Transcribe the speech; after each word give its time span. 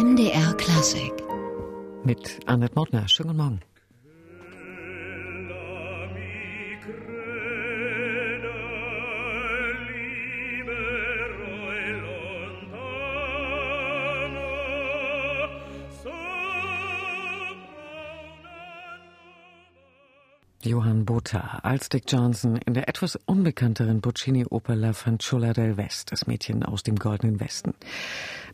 NDR 0.00 0.54
Klassik. 0.54 1.12
Mit 2.04 2.40
Annette 2.46 2.74
Mortner. 2.74 3.06
Schönen 3.06 3.28
guten 3.28 3.36
Morgen. 3.36 3.69
Johann 20.70 21.04
Botha 21.04 21.58
als 21.64 21.88
Dick 21.88 22.04
Johnson 22.06 22.56
in 22.64 22.74
der 22.74 22.88
etwas 22.88 23.18
unbekannteren 23.26 24.00
Puccini-Oper 24.00 24.76
La 24.76 24.92
Fanciulla 24.92 25.52
del 25.52 25.76
West, 25.76 26.12
das 26.12 26.28
Mädchen 26.28 26.62
aus 26.62 26.84
dem 26.84 26.94
Goldenen 26.94 27.40
Westen. 27.40 27.74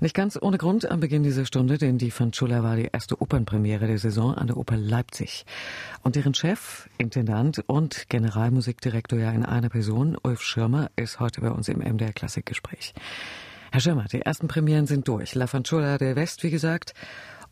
Nicht 0.01 0.15
ganz 0.15 0.39
ohne 0.41 0.57
Grund 0.57 0.91
am 0.91 1.01
Beginn 1.01 1.24
dieser 1.24 1.45
Stunde, 1.45 1.77
denn 1.77 1.98
die 1.98 2.10
Fanciulla 2.10 2.62
war 2.62 2.77
die 2.77 2.88
erste 2.91 3.21
Opernpremiere 3.21 3.87
der 3.87 3.98
Saison 3.98 4.34
an 4.34 4.47
der 4.47 4.57
Oper 4.57 4.79
Leipzig. 4.79 5.45
Und 6.02 6.16
deren 6.16 6.33
Chef, 6.33 6.88
Intendant 6.97 7.62
und 7.66 8.09
Generalmusikdirektor 8.09 9.19
ja 9.19 9.30
in 9.30 9.45
einer 9.45 9.69
Person, 9.69 10.16
Ulf 10.23 10.41
Schirmer, 10.41 10.91
ist 10.96 11.21
heute 11.21 11.43
bei 11.43 11.51
uns 11.51 11.69
im 11.69 11.80
MDR 11.80 12.15
Klassikgespräch. 12.15 12.95
Herr 13.73 13.80
Schirmer, 13.80 14.07
die 14.10 14.23
ersten 14.23 14.48
Premieren 14.48 14.87
sind 14.87 15.07
durch. 15.07 15.35
La 15.35 15.46
Fanciulla 15.46 15.98
del 15.98 16.16
West, 16.16 16.43
wie 16.45 16.51
gesagt, 16.51 16.95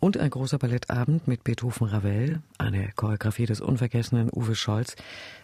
und 0.04 0.18
ein 0.18 0.28
großer 0.28 0.58
Ballettabend 0.58 1.26
mit 1.26 1.44
Beethoven 1.44 1.86
Ravel, 1.86 2.42
eine 2.58 2.90
Choreografie 2.94 3.46
des 3.46 3.62
unvergessenen 3.62 4.28
Uwe 4.30 4.54
Scholz. 4.54 4.96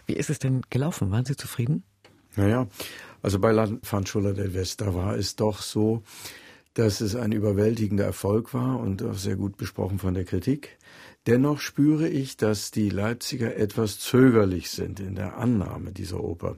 Wie 0.05 0.13
ist 0.13 0.29
es 0.29 0.37
denn 0.37 0.61
gelaufen? 0.69 1.09
Waren 1.09 1.25
Sie 1.25 1.35
zufrieden? 1.35 1.81
Naja, 2.35 2.67
also 3.23 3.39
bei 3.39 3.51
La 3.51 3.67
Fanciulla 3.81 4.33
del 4.33 4.53
West, 4.53 4.81
da 4.81 4.93
war 4.93 5.15
es 5.17 5.35
doch 5.35 5.63
so, 5.63 6.03
dass 6.75 7.01
es 7.01 7.15
ein 7.15 7.31
überwältigender 7.31 8.03
Erfolg 8.03 8.53
war 8.53 8.79
und 8.79 9.01
auch 9.01 9.15
sehr 9.15 9.35
gut 9.35 9.57
besprochen 9.57 9.97
von 9.97 10.13
der 10.13 10.25
Kritik. 10.25 10.77
Dennoch 11.25 11.59
spüre 11.59 12.07
ich, 12.07 12.37
dass 12.37 12.69
die 12.69 12.91
Leipziger 12.91 13.55
etwas 13.55 13.97
zögerlich 13.97 14.69
sind 14.69 14.99
in 14.99 15.15
der 15.15 15.37
Annahme 15.37 15.91
dieser 15.91 16.23
Oper. 16.23 16.57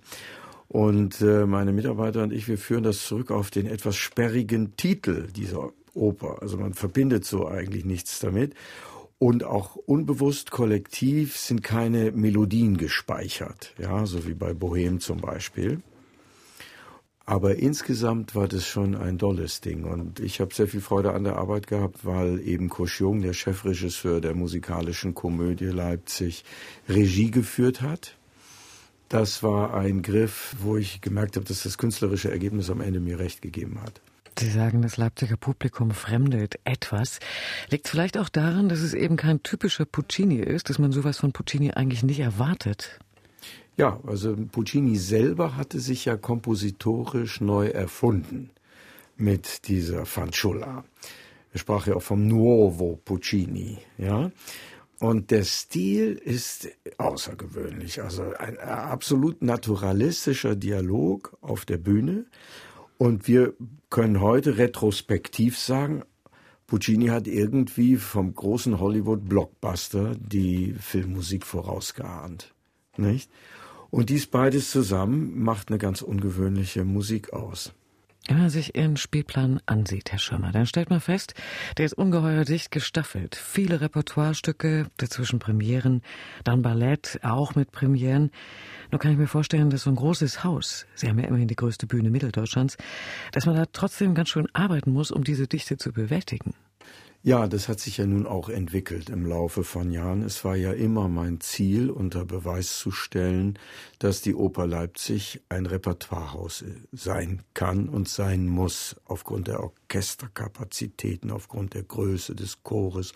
Und 0.67 1.21
äh, 1.21 1.45
meine 1.45 1.71
Mitarbeiter 1.71 2.23
und 2.23 2.33
ich, 2.33 2.49
wir 2.49 2.57
führen 2.57 2.83
das 2.83 3.07
zurück 3.07 3.31
auf 3.31 3.49
den 3.49 3.65
etwas 3.65 3.95
sperrigen 3.95 4.75
Titel 4.75 5.31
dieser 5.31 5.71
Oper. 5.93 6.41
Also 6.41 6.57
man 6.57 6.73
verbindet 6.73 7.25
so 7.25 7.47
eigentlich 7.47 7.85
nichts 7.85 8.19
damit. 8.19 8.53
Und 9.19 9.43
auch 9.43 9.75
unbewusst 9.75 10.51
kollektiv 10.51 11.37
sind 11.37 11.63
keine 11.63 12.11
Melodien 12.11 12.77
gespeichert, 12.77 13.73
ja, 13.79 14.05
so 14.05 14.27
wie 14.27 14.33
bei 14.33 14.53
Bohem 14.53 14.99
zum 14.99 15.21
Beispiel. 15.21 15.81
Aber 17.25 17.55
insgesamt 17.55 18.35
war 18.35 18.49
das 18.49 18.67
schon 18.67 18.95
ein 18.95 19.17
dolles 19.17 19.61
Ding 19.61 19.85
und 19.85 20.19
ich 20.19 20.41
habe 20.41 20.53
sehr 20.53 20.67
viel 20.67 20.81
Freude 20.81 21.13
an 21.13 21.23
der 21.23 21.37
Arbeit 21.37 21.67
gehabt, 21.67 22.05
weil 22.05 22.45
eben 22.45 22.67
Kosch 22.67 22.99
Jung, 22.99 23.21
der 23.21 23.31
Chefregisseur 23.31 24.19
der 24.19 24.35
musikalischen 24.35 25.13
Komödie 25.13 25.67
Leipzig, 25.67 26.43
Regie 26.89 27.31
geführt 27.31 27.81
hat. 27.81 28.17
Das 29.07 29.41
war 29.41 29.73
ein 29.73 30.01
Griff, 30.01 30.53
wo 30.59 30.75
ich 30.75 30.99
gemerkt 30.99 31.37
habe, 31.37 31.45
dass 31.45 31.63
das 31.63 31.77
künstlerische 31.77 32.29
Ergebnis 32.29 32.69
am 32.69 32.81
Ende 32.81 32.99
mir 32.99 33.19
recht 33.19 33.41
gegeben 33.41 33.79
hat. 33.81 34.01
Sie 34.39 34.49
sagen, 34.49 34.81
das 34.81 34.97
Leipziger 34.97 35.37
Publikum 35.37 35.91
fremdelt 35.91 36.59
etwas. 36.63 37.19
Liegt 37.69 37.87
vielleicht 37.87 38.17
auch 38.17 38.29
daran, 38.29 38.69
dass 38.69 38.79
es 38.79 38.93
eben 38.93 39.15
kein 39.15 39.43
typischer 39.43 39.85
Puccini 39.85 40.37
ist, 40.37 40.69
dass 40.69 40.79
man 40.79 40.91
sowas 40.91 41.17
von 41.17 41.31
Puccini 41.31 41.71
eigentlich 41.71 42.03
nicht 42.03 42.19
erwartet. 42.19 42.99
Ja, 43.75 43.99
also 44.05 44.35
Puccini 44.35 44.97
selber 44.97 45.57
hatte 45.57 45.79
sich 45.79 46.05
ja 46.05 46.15
kompositorisch 46.15 47.41
neu 47.41 47.67
erfunden 47.67 48.51
mit 49.17 49.67
dieser 49.67 50.05
Fanciulla. 50.05 50.83
Er 51.53 51.59
sprach 51.59 51.87
ja 51.87 51.95
auch 51.95 52.01
vom 52.01 52.27
Nuovo 52.27 52.99
Puccini, 53.03 53.77
ja. 53.97 54.31
Und 54.99 55.31
der 55.31 55.43
Stil 55.43 56.13
ist 56.13 56.69
außergewöhnlich. 56.97 58.01
Also 58.01 58.23
ein 58.39 58.57
absolut 58.57 59.41
naturalistischer 59.41 60.55
Dialog 60.55 61.35
auf 61.41 61.65
der 61.65 61.77
Bühne 61.77 62.25
und 62.97 63.27
wir 63.27 63.53
können 63.89 64.21
heute 64.21 64.57
retrospektiv 64.57 65.57
sagen, 65.57 66.03
Puccini 66.67 67.07
hat 67.07 67.27
irgendwie 67.27 67.97
vom 67.97 68.33
großen 68.33 68.79
Hollywood-Blockbuster 68.79 70.15
die 70.15 70.73
Filmmusik 70.79 71.45
vorausgeahnt. 71.45 72.53
Nicht? 72.97 73.29
Und 73.89 74.09
dies 74.09 74.25
beides 74.25 74.71
zusammen 74.71 75.39
macht 75.43 75.69
eine 75.69 75.77
ganz 75.77 76.01
ungewöhnliche 76.01 76.83
Musik 76.83 77.33
aus. 77.33 77.73
Wenn 78.27 78.37
man 78.37 78.49
sich 78.49 78.75
Ihren 78.75 78.95
Spielplan 78.95 79.59
ansieht, 79.65 80.11
Herr 80.13 80.19
Schirmer, 80.19 80.53
dann 80.53 80.65
stellt 80.65 80.89
man 80.89 81.01
fest, 81.01 81.33
der 81.77 81.85
ist 81.85 81.93
ungeheuer 81.93 82.45
dicht 82.45 82.71
gestaffelt. 82.71 83.35
Viele 83.35 83.81
Repertoirestücke, 83.81 84.87
dazwischen 84.95 85.39
Premieren, 85.39 86.01
dann 86.45 86.61
Ballett, 86.61 87.19
auch 87.21 87.55
mit 87.55 87.73
Premieren. 87.73 88.31
Nur 88.91 88.99
kann 88.99 89.11
ich 89.11 89.17
mir 89.17 89.27
vorstellen, 89.27 89.69
dass 89.69 89.83
so 89.83 89.89
ein 89.89 89.97
großes 89.97 90.45
Haus, 90.45 90.85
Sie 90.95 91.09
haben 91.09 91.19
ja 91.19 91.27
immerhin 91.27 91.49
die 91.49 91.57
größte 91.57 91.85
Bühne 91.85 92.09
Mitteldeutschlands, 92.09 92.77
dass 93.33 93.45
man 93.45 93.55
da 93.55 93.65
trotzdem 93.65 94.15
ganz 94.15 94.29
schön 94.29 94.47
arbeiten 94.53 94.91
muss, 94.91 95.11
um 95.11 95.25
diese 95.25 95.47
Dichte 95.47 95.75
zu 95.75 95.91
bewältigen. 95.91 96.53
Ja, 97.25 97.47
das 97.47 97.69
hat 97.69 97.79
sich 97.79 97.99
ja 97.99 98.05
nun 98.05 98.27
auch 98.27 98.49
entwickelt 98.49 99.09
im 99.09 99.25
Laufe 99.25 99.63
von 99.63 99.93
Jahren. 99.93 100.23
Es 100.23 100.43
war 100.43 100.57
ja 100.57 100.73
immer 100.73 101.07
mein 101.07 101.39
Ziel, 101.39 101.89
unter 101.89 102.25
Beweis 102.25 102.77
zu 102.77 102.91
stellen, 102.91 103.57
dass 103.97 104.21
die 104.21 104.35
Oper 104.35 104.67
Leipzig 104.67 105.39
ein 105.47 105.65
Repertoirehaus 105.65 106.65
sein 106.91 107.41
kann 107.53 107.87
und 107.87 108.09
sein 108.09 108.45
muss, 108.47 108.97
aufgrund 109.05 109.47
der 109.47 109.63
Orchesterkapazitäten, 109.63 111.31
aufgrund 111.31 111.75
der 111.75 111.83
Größe 111.83 112.35
des 112.35 112.61
Chores. 112.61 113.13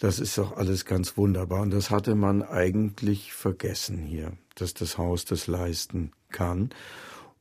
Das 0.00 0.18
ist 0.18 0.36
doch 0.38 0.56
alles 0.56 0.84
ganz 0.84 1.16
wunderbar. 1.16 1.62
Und 1.62 1.70
das 1.70 1.90
hatte 1.90 2.16
man 2.16 2.42
eigentlich 2.42 3.32
vergessen 3.32 3.98
hier, 3.98 4.32
dass 4.56 4.74
das 4.74 4.98
Haus 4.98 5.24
das 5.24 5.46
leisten 5.46 6.10
kann. 6.30 6.70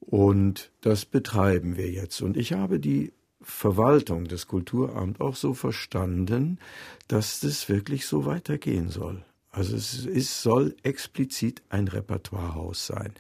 Und 0.02 0.72
das 0.82 1.06
betreiben 1.06 1.78
wir 1.78 1.90
jetzt. 1.90 2.22
Und 2.22 2.38
ich 2.38 2.54
habe 2.54 2.80
die 2.80 3.12
Verwaltung 3.46 4.26
des 4.26 4.48
Kulturamts 4.48 5.22
auch 5.22 5.36
so 5.36 5.54
verstanden, 5.54 6.58
dass 7.08 7.40
das 7.40 7.70
wirklich 7.70 8.08
so 8.08 8.26
weitergehen 8.26 8.90
soll. 8.90 9.24
Also 9.52 9.78
es 9.78 10.06
ist, 10.06 10.42
soll 10.42 10.76
explizit 10.84 11.62
ein 11.70 11.88
Repertoirehaus 11.88 12.88
sein. 12.88 13.14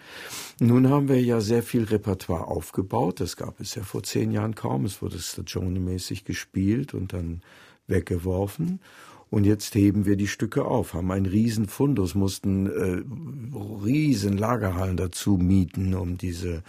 Nun 0.60 0.90
haben 0.90 1.08
wir 1.08 1.22
ja 1.22 1.40
sehr 1.40 1.64
viel 1.64 1.86
Repertoire 1.86 2.48
aufgebaut. 2.48 3.22
Das 3.22 3.38
gab 3.38 3.62
es 3.62 3.76
ja 3.76 3.84
vor 3.84 4.04
zehn 4.04 4.32
Jahren 4.32 4.56
kaum. 4.56 4.84
Es 4.84 5.02
wurde 5.02 5.18
Stagione-mäßig 5.18 6.26
gespielt 6.26 6.94
und 6.94 7.14
dann 7.14 7.42
weggeworfen. 7.88 8.82
Und 9.30 9.46
jetzt 9.46 9.76
heben 9.76 10.06
wir 10.06 10.18
die 10.18 10.28
Stücke 10.28 10.66
auf, 10.66 10.94
haben 10.94 11.12
einen 11.12 11.26
riesen 11.26 11.68
Fundus, 11.68 12.16
mussten 12.16 12.68
äh, 12.68 13.04
riesen 13.86 14.38
Lagerhallen 14.38 14.98
dazu 14.98 15.38
mieten, 15.38 15.94
um 15.94 16.18
diese 16.18 16.64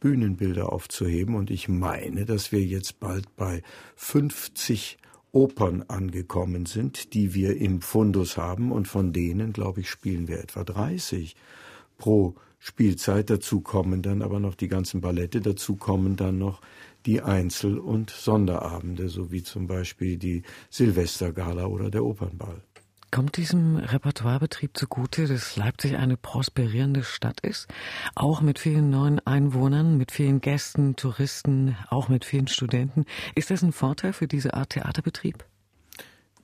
Bühnenbilder 0.00 0.72
aufzuheben. 0.72 1.34
Und 1.34 1.50
ich 1.50 1.68
meine, 1.68 2.24
dass 2.24 2.52
wir 2.52 2.60
jetzt 2.60 3.00
bald 3.00 3.34
bei 3.36 3.62
50 3.96 4.98
Opern 5.32 5.84
angekommen 5.88 6.66
sind, 6.66 7.14
die 7.14 7.34
wir 7.34 7.56
im 7.56 7.82
Fundus 7.82 8.36
haben. 8.36 8.72
Und 8.72 8.88
von 8.88 9.12
denen, 9.12 9.52
glaube 9.52 9.80
ich, 9.80 9.90
spielen 9.90 10.28
wir 10.28 10.38
etwa 10.38 10.64
30 10.64 11.36
pro 11.98 12.34
Spielzeit. 12.58 13.30
Dazu 13.30 13.60
kommen 13.60 14.02
dann 14.02 14.22
aber 14.22 14.40
noch 14.40 14.54
die 14.54 14.68
ganzen 14.68 15.00
Ballette, 15.00 15.40
dazu 15.40 15.76
kommen 15.76 16.16
dann 16.16 16.38
noch 16.38 16.60
die 17.04 17.22
Einzel- 17.22 17.78
und 17.78 18.10
Sonderabende, 18.10 19.08
so 19.08 19.30
wie 19.30 19.42
zum 19.42 19.66
Beispiel 19.66 20.16
die 20.16 20.42
Silvestergala 20.70 21.66
oder 21.66 21.90
der 21.90 22.04
Opernball. 22.04 22.62
Kommt 23.12 23.36
diesem 23.36 23.76
Repertoirebetrieb 23.76 24.76
zugute, 24.76 25.26
dass 25.26 25.56
Leipzig 25.56 25.96
eine 25.96 26.16
prosperierende 26.16 27.04
Stadt 27.04 27.40
ist? 27.40 27.68
Auch 28.14 28.40
mit 28.40 28.58
vielen 28.58 28.90
neuen 28.90 29.24
Einwohnern, 29.24 29.96
mit 29.96 30.10
vielen 30.10 30.40
Gästen, 30.40 30.96
Touristen, 30.96 31.76
auch 31.88 32.08
mit 32.08 32.24
vielen 32.24 32.48
Studenten. 32.48 33.04
Ist 33.34 33.50
das 33.50 33.62
ein 33.62 33.72
Vorteil 33.72 34.12
für 34.12 34.26
diese 34.26 34.54
Art 34.54 34.70
Theaterbetrieb? 34.70 35.44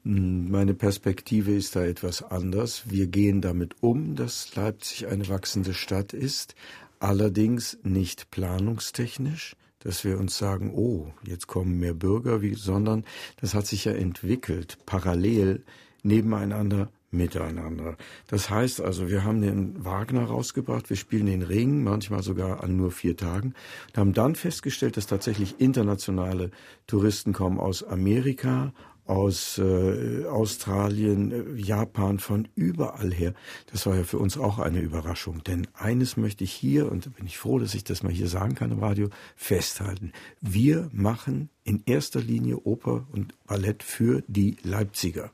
Meine 0.05 0.75
Perspektive 0.75 1.53
ist 1.53 1.77
da 1.77 1.85
etwas 1.85 2.23
anders. 2.23 2.91
Wir 2.91 3.07
gehen 3.07 3.41
damit 3.41 3.83
um, 3.83 4.17
dass 4.17 4.55
Leipzig 4.55 5.07
eine 5.07 5.29
wachsende 5.29 5.75
Stadt 5.75 6.13
ist, 6.13 6.55
allerdings 7.01 7.79
nicht 7.83 8.31
planungstechnisch, 8.31 9.57
dass 9.81 10.05
wir 10.05 10.19
uns 10.19 10.39
sagen, 10.39 10.73
oh, 10.75 11.13
jetzt 11.25 11.49
kommen 11.49 11.79
mehr 11.79 11.95
Bürger, 11.95 12.41
sondern 12.55 13.05
das 13.41 13.55
hat 13.55 13.67
sich 13.67 13.85
ja 13.85 13.93
entwickelt, 13.93 14.79
parallel 14.87 15.65
nebeneinander, 16.03 16.91
miteinander. 17.11 17.97
Das 18.27 18.51
heißt 18.51 18.81
also, 18.81 19.09
wir 19.09 19.25
haben 19.25 19.43
den 19.43 19.85
Wagner 19.85 20.25
rausgebracht, 20.25 20.89
wir 20.89 20.97
spielen 20.97 21.27
den 21.27 21.43
Ring, 21.43 21.83
manchmal 21.85 22.23
sogar 22.23 22.65
an 22.65 22.77
nur 22.77 22.91
vier 22.91 23.17
Tagen, 23.17 23.55
und 23.89 23.99
haben 23.99 24.13
dann 24.15 24.35
festgestellt, 24.35 24.97
dass 24.97 25.07
tatsächlich 25.07 25.61
internationale 25.61 26.51
Touristen 26.87 27.33
kommen 27.33 27.59
aus 27.59 27.85
Amerika, 27.85 28.73
aus 29.05 29.59
äh, 29.59 30.25
Australien, 30.27 31.33
äh, 31.33 31.61
Japan, 31.61 32.19
von 32.19 32.49
überall 32.55 33.13
her. 33.13 33.35
Das 33.71 33.85
war 33.87 33.97
ja 33.97 34.05
für 34.05 34.19
uns 34.19 34.39
auch 34.39 34.59
eine 34.59 34.81
Überraschung. 34.81 35.43
Denn 35.45 35.67
eines 35.75 36.17
möchte 36.17 36.45
ich 36.45 36.53
hier, 36.53 36.91
und 36.91 37.07
da 37.07 37.11
bin 37.11 37.27
ich 37.27 37.37
froh, 37.37 37.59
dass 37.59 37.75
ich 37.75 37.85
das 37.85 38.03
mal 38.03 38.13
hier 38.13 38.29
sagen 38.29 38.55
kann 38.55 38.71
im 38.71 38.79
Radio, 38.79 39.09
festhalten. 39.35 40.13
Wir 40.41 40.89
machen 40.93 41.51
in 41.65 41.83
erster 41.85 42.21
Linie 42.21 42.59
Oper 42.59 43.07
und 43.11 43.35
Ballett 43.45 43.83
für 43.83 44.23
die 44.29 44.57
Leipziger. 44.63 45.33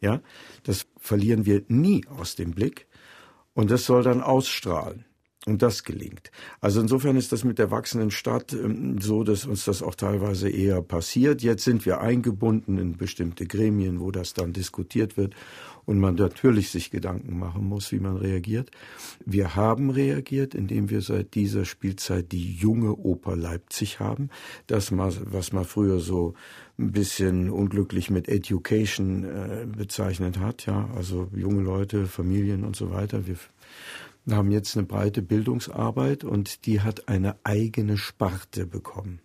Ja, 0.00 0.20
das 0.62 0.86
verlieren 0.98 1.44
wir 1.46 1.62
nie 1.68 2.06
aus 2.08 2.36
dem 2.36 2.52
Blick. 2.52 2.86
Und 3.52 3.70
das 3.70 3.84
soll 3.84 4.02
dann 4.02 4.22
ausstrahlen. 4.22 5.04
Und 5.46 5.62
das 5.62 5.84
gelingt. 5.84 6.30
Also 6.60 6.82
insofern 6.82 7.16
ist 7.16 7.32
das 7.32 7.44
mit 7.44 7.58
der 7.58 7.70
wachsenden 7.70 8.10
Stadt 8.10 8.52
ähm, 8.52 9.00
so, 9.00 9.24
dass 9.24 9.46
uns 9.46 9.64
das 9.64 9.82
auch 9.82 9.94
teilweise 9.94 10.50
eher 10.50 10.82
passiert. 10.82 11.40
Jetzt 11.40 11.64
sind 11.64 11.86
wir 11.86 12.02
eingebunden 12.02 12.76
in 12.76 12.98
bestimmte 12.98 13.46
Gremien, 13.46 14.00
wo 14.00 14.10
das 14.10 14.34
dann 14.34 14.52
diskutiert 14.52 15.16
wird 15.16 15.34
und 15.86 15.98
man 15.98 16.14
natürlich 16.16 16.68
sich 16.68 16.90
Gedanken 16.90 17.38
machen 17.38 17.64
muss, 17.64 17.90
wie 17.90 18.00
man 18.00 18.18
reagiert. 18.18 18.70
Wir 19.24 19.56
haben 19.56 19.88
reagiert, 19.88 20.54
indem 20.54 20.90
wir 20.90 21.00
seit 21.00 21.34
dieser 21.34 21.64
Spielzeit 21.64 22.32
die 22.32 22.52
junge 22.52 22.94
Oper 22.94 23.34
Leipzig 23.34 23.98
haben. 23.98 24.28
Das, 24.66 24.92
was 24.94 25.52
man 25.52 25.64
früher 25.64 26.00
so 26.00 26.34
ein 26.78 26.92
bisschen 26.92 27.48
unglücklich 27.48 28.10
mit 28.10 28.28
Education 28.28 29.24
äh, 29.24 29.66
bezeichnet 29.66 30.38
hat, 30.38 30.66
ja, 30.66 30.90
also 30.94 31.28
junge 31.34 31.62
Leute, 31.62 32.06
Familien 32.06 32.64
und 32.64 32.76
so 32.76 32.90
weiter. 32.90 33.26
Wir 33.26 33.36
wir 34.24 34.36
haben 34.36 34.50
jetzt 34.50 34.76
eine 34.76 34.86
breite 34.86 35.22
Bildungsarbeit 35.22 36.24
und 36.24 36.66
die 36.66 36.80
hat 36.80 37.08
eine 37.08 37.36
eigene 37.44 37.96
Sparte 37.96 38.66
bekommen. 38.66 39.20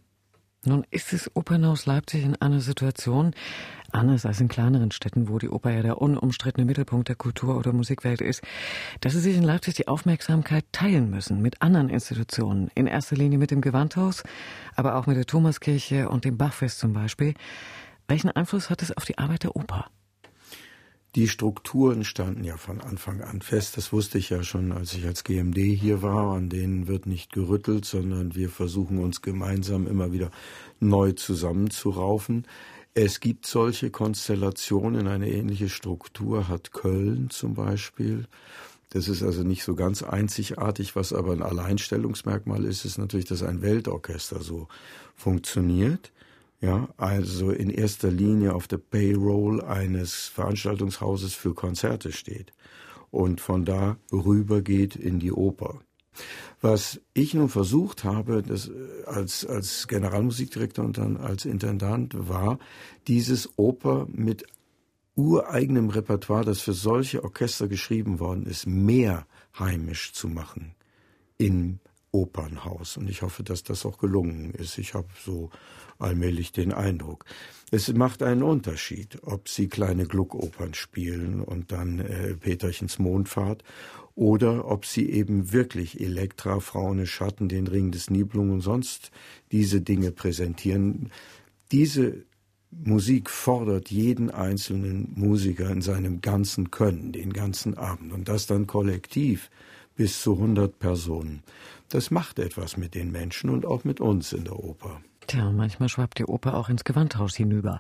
Nun 0.68 0.84
ist 0.90 1.14
das 1.14 1.30
Opernhaus 1.36 1.86
Leipzig 1.86 2.24
in 2.24 2.36
einer 2.42 2.60
Situation, 2.60 3.36
anders 3.92 4.26
als 4.26 4.42
in 4.42 4.48
kleineren 4.48 4.90
Städten, 4.90 5.30
wo 5.30 5.38
die 5.38 5.50
Oper 5.50 5.70
ja 5.70 5.84
der 5.84 6.02
unumstrittene 6.02 6.66
Mittelpunkt 6.66 7.08
der 7.08 7.16
Kultur- 7.16 7.56
oder 7.56 7.72
Musikwelt 7.72 8.20
ist, 8.20 8.42
dass 9.00 9.14
sie 9.14 9.20
sich 9.20 9.38
in 9.38 9.44
Leipzig 9.44 9.76
die 9.76 9.88
Aufmerksamkeit 9.88 10.66
teilen 10.72 11.12
müssen 11.12 11.40
mit 11.40 11.62
anderen 11.62 11.90
Institutionen, 11.90 12.72
in 12.74 12.88
erster 12.88 13.16
Linie 13.16 13.38
mit 13.38 13.52
dem 13.52 13.62
Gewandhaus, 13.62 14.24
aber 14.76 14.96
auch 14.96 15.06
mit 15.06 15.18
der 15.18 15.28
Thomaskirche 15.28 16.10
und 16.10 16.26
dem 16.26 16.38
Bachfest 16.38 16.80
zum 16.80 16.94
Beispiel. 16.94 17.36
Welchen 18.08 18.32
Einfluss 18.32 18.72
hat 18.72 18.82
es 18.82 18.96
auf 18.98 19.06
die 19.06 19.20
Arbeit 19.20 19.44
der 19.44 19.56
Oper? 19.56 19.86
Die 21.16 21.30
Strukturen 21.30 22.04
standen 22.04 22.44
ja 22.44 22.58
von 22.58 22.82
Anfang 22.82 23.22
an 23.22 23.42
fest. 23.42 23.78
Das 23.78 23.94
wusste 23.94 24.18
ich 24.18 24.32
ja 24.32 24.44
schon, 24.44 24.74
als 24.74 24.94
ich 24.94 25.06
als 25.06 25.24
GMD 25.24 25.58
hier 25.58 26.02
war. 26.02 26.36
An 26.36 26.50
denen 26.50 26.90
wird 26.90 27.06
nicht 27.06 27.32
gerüttelt, 27.32 27.86
sondern 27.86 28.36
wir 28.36 28.50
versuchen 28.50 29.00
uns 29.00 29.22
gemeinsam 29.22 29.88
immer 29.88 30.12
wieder 30.12 30.30
neu 30.82 31.14
zusammenzuraufen. 31.14 32.46
Es 32.94 33.22
gibt 33.22 33.46
solche 33.46 33.92
Konstellationen. 33.92 35.08
Eine 35.08 35.32
ähnliche 35.32 35.70
Struktur 35.70 36.50
hat 36.50 36.74
Köln 36.74 37.30
zum 37.30 37.54
Beispiel. 37.54 38.26
Das 38.90 39.08
ist 39.08 39.24
also 39.24 39.44
nicht 39.44 39.64
so 39.64 39.74
ganz 39.74 40.04
einzigartig. 40.04 40.98
Was 40.98 41.14
aber 41.14 41.32
ein 41.32 41.44
Alleinstellungsmerkmal 41.44 42.66
ist, 42.66 42.84
ist 42.84 42.98
natürlich, 42.98 43.26
dass 43.26 43.42
ein 43.42 43.62
Weltorchester 43.62 44.42
so 44.42 44.68
funktioniert 45.16 46.12
ja, 46.66 46.90
also 46.98 47.52
in 47.52 47.70
erster 47.70 48.10
Linie 48.10 48.56
auf 48.56 48.68
der 48.68 48.78
Payroll 48.80 49.62
eines 49.62 50.28
Veranstaltungshauses 50.28 51.36
für 51.36 51.54
Konzerte 51.54 52.12
steht 52.12 52.54
und 53.12 53.40
von 53.40 53.66
da 53.66 53.98
rübergeht 54.12 54.96
in 54.96 55.20
die 55.20 55.32
Oper. 55.32 55.80
Was 56.62 57.00
ich 57.14 57.36
nun 57.36 57.50
versucht 57.50 58.04
habe, 58.04 58.42
das 58.42 58.72
als, 59.06 59.46
als 59.46 59.88
Generalmusikdirektor 59.88 60.84
und 60.84 60.98
dann 60.98 61.18
als 61.18 61.46
Intendant 61.46 62.16
war, 62.30 62.58
dieses 63.08 63.50
Oper 63.58 64.08
mit 64.10 64.46
ureigenem 65.16 65.90
Repertoire, 65.90 66.46
das 66.46 66.62
für 66.62 66.74
solche 66.74 67.24
Orchester 67.24 67.68
geschrieben 67.68 68.20
worden 68.20 68.48
ist, 68.48 68.66
mehr 68.66 69.28
heimisch 69.60 70.14
zu 70.14 70.28
machen 70.28 70.74
im 71.38 71.80
Opernhaus. 72.16 72.98
Und 72.98 73.10
ich 73.10 73.22
hoffe, 73.22 73.44
dass 73.44 73.64
das 73.64 73.86
auch 73.86 73.98
gelungen 73.98 74.52
ist. 74.52 74.78
Ich 74.78 74.94
habe 74.94 75.10
so 75.24 75.50
allmählich 76.00 76.52
den 76.52 76.74
Eindruck. 76.74 77.26
Es 77.72 77.92
macht 77.94 78.24
einen 78.24 78.44
Unterschied, 78.44 79.20
ob 79.24 79.50
Sie 79.50 79.68
kleine 79.68 80.06
Gluckopern 80.06 80.74
spielen 80.74 81.42
und 81.42 81.72
dann 81.72 82.00
äh, 82.00 82.36
Peterchens 82.36 83.00
Mondfahrt 83.00 83.64
oder 84.16 84.70
ob 84.70 84.86
Sie 84.86 85.10
eben 85.10 85.52
wirklich 85.52 86.00
Elektra, 86.00 86.60
Fraune 86.60 87.06
Schatten, 87.06 87.50
den 87.50 87.68
Ring 87.68 87.92
des 87.92 88.10
Nibelungen 88.10 88.54
und 88.54 88.62
sonst 88.62 89.12
diese 89.52 89.82
Dinge 89.82 90.12
präsentieren. 90.12 91.12
Diese 91.72 92.24
Musik 92.72 93.30
fordert 93.30 93.90
jeden 93.90 94.30
einzelnen 94.30 95.12
Musiker 95.16 95.70
in 95.70 95.82
seinem 95.82 96.22
ganzen 96.22 96.72
Können, 96.72 97.12
den 97.12 97.34
ganzen 97.34 97.78
Abend 97.78 98.14
und 98.14 98.30
das 98.30 98.48
dann 98.48 98.68
kollektiv 98.68 99.50
bis 99.96 100.22
zu 100.22 100.34
100 100.34 100.78
Personen. 100.80 101.44
Das 101.90 102.12
macht 102.12 102.40
etwas 102.40 102.78
mit 102.78 102.96
den 102.96 103.12
Menschen 103.12 103.50
und 103.50 103.66
auch 103.66 103.84
mit 103.84 104.02
uns 104.02 104.34
in 104.34 104.44
der 104.44 104.60
Oper. 104.60 105.02
Tja, 105.28 105.52
manchmal 105.52 105.90
schwappt 105.90 106.20
die 106.20 106.26
Oper 106.26 106.56
auch 106.56 106.70
ins 106.70 106.84
Gewandhaus 106.84 107.36
hinüber. 107.36 107.80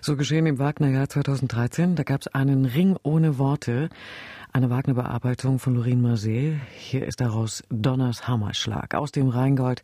So 0.00 0.16
geschehen 0.16 0.46
im 0.46 0.58
Wagner-Jahr 0.58 1.08
2013. 1.08 1.94
Da 1.94 2.04
gab 2.04 2.22
es 2.22 2.28
einen 2.28 2.64
Ring 2.64 2.96
ohne 3.02 3.38
Worte, 3.38 3.90
eine 4.52 4.70
Wagner-Bearbeitung 4.70 5.58
von 5.58 5.74
Lorin 5.74 6.00
Marseille. 6.00 6.58
Hier 6.74 7.06
ist 7.06 7.20
daraus 7.20 7.62
Donners 7.68 8.26
Hammerschlag 8.26 8.94
aus 8.94 9.12
dem 9.12 9.28
Rheingold. 9.28 9.82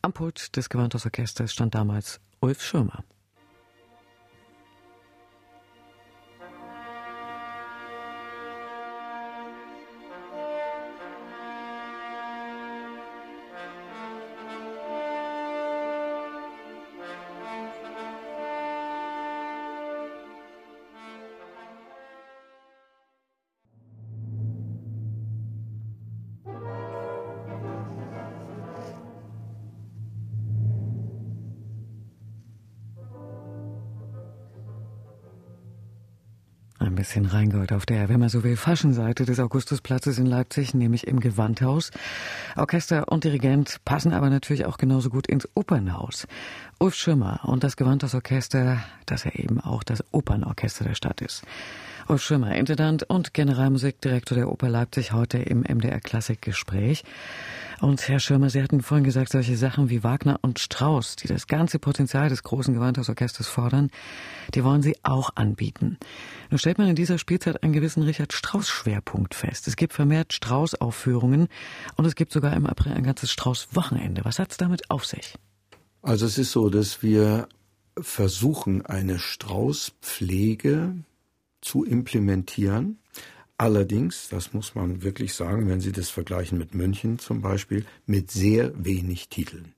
Am 0.00 0.12
Pult 0.12 0.56
des 0.56 0.70
Gewandhausorchesters 0.70 1.52
stand 1.52 1.74
damals 1.74 2.20
Ulf 2.40 2.62
Schirmer. 2.62 3.04
Bisschen 36.94 37.26
Rheingold 37.26 37.72
auf 37.72 37.84
der, 37.86 38.08
wenn 38.08 38.20
man 38.20 38.28
so 38.28 38.44
will, 38.44 38.56
Faschenseite 38.56 39.24
des 39.24 39.40
Augustusplatzes 39.40 40.18
in 40.18 40.26
Leipzig, 40.26 40.74
nämlich 40.74 41.06
im 41.06 41.20
Gewandhaus. 41.20 41.90
Orchester 42.56 43.10
und 43.10 43.24
Dirigent 43.24 43.78
passen 43.84 44.12
aber 44.12 44.30
natürlich 44.30 44.66
auch 44.66 44.78
genauso 44.78 45.10
gut 45.10 45.26
ins 45.26 45.48
Opernhaus. 45.54 46.26
Ulf 46.78 46.94
Schirmer 46.94 47.40
und 47.44 47.64
das 47.64 47.76
Gewandhausorchester, 47.76 48.82
das 49.06 49.24
ja 49.24 49.32
eben 49.32 49.60
auch 49.60 49.82
das 49.82 50.04
Opernorchester 50.12 50.84
der 50.84 50.94
Stadt 50.94 51.20
ist. 51.20 51.42
Schirmer, 52.14 52.54
Intendant 52.54 53.02
und 53.02 53.34
Generalmusikdirektor 53.34 54.36
der 54.36 54.50
Oper 54.50 54.68
Leipzig, 54.68 55.12
heute 55.12 55.38
im 55.38 55.60
MDR 55.60 56.00
Klassikgespräch. 56.00 57.02
Und 57.80 58.08
Herr 58.08 58.20
Schirmer, 58.20 58.48
Sie 58.48 58.62
hatten 58.62 58.80
vorhin 58.80 59.04
gesagt, 59.04 59.32
solche 59.32 59.56
Sachen 59.56 59.90
wie 59.90 60.02
Wagner 60.02 60.38
und 60.40 60.58
Strauss, 60.58 61.16
die 61.16 61.26
das 61.26 61.46
ganze 61.46 61.78
Potenzial 61.78 62.28
des 62.28 62.42
großen 62.42 62.72
Gewandhausorchesters 62.72 63.48
fordern, 63.48 63.90
die 64.54 64.64
wollen 64.64 64.82
Sie 64.82 64.96
auch 65.02 65.30
anbieten. 65.34 65.98
Nun 66.48 66.58
stellt 66.58 66.78
man 66.78 66.88
in 66.88 66.94
dieser 66.94 67.18
Spielzeit 67.18 67.62
einen 67.62 67.72
gewissen 67.72 68.02
Richard 68.02 68.32
Strauss-Schwerpunkt 68.32 69.34
fest. 69.34 69.66
Es 69.66 69.76
gibt 69.76 69.92
vermehrt 69.92 70.32
Strauss-Aufführungen 70.32 71.48
und 71.96 72.04
es 72.06 72.14
gibt 72.14 72.32
sogar 72.32 72.54
im 72.54 72.66
April 72.66 72.92
ein 72.92 73.02
ganzes 73.02 73.30
Strauss-Wochenende. 73.32 74.24
Was 74.24 74.38
hat 74.38 74.52
es 74.52 74.56
damit 74.56 74.90
auf 74.90 75.04
sich? 75.04 75.34
Also 76.02 76.24
es 76.24 76.38
ist 76.38 76.52
so, 76.52 76.70
dass 76.70 77.02
wir 77.02 77.48
versuchen, 78.00 78.86
eine 78.86 79.18
Strauß-Pflege 79.18 80.94
zu 81.66 81.84
implementieren. 81.84 82.98
Allerdings, 83.58 84.28
das 84.28 84.52
muss 84.52 84.74
man 84.74 85.02
wirklich 85.02 85.34
sagen, 85.34 85.68
wenn 85.68 85.80
Sie 85.80 85.92
das 85.92 86.10
vergleichen 86.10 86.58
mit 86.58 86.74
München 86.74 87.18
zum 87.18 87.40
Beispiel, 87.40 87.84
mit 88.06 88.30
sehr 88.30 88.72
wenig 88.76 89.28
Titeln. 89.28 89.74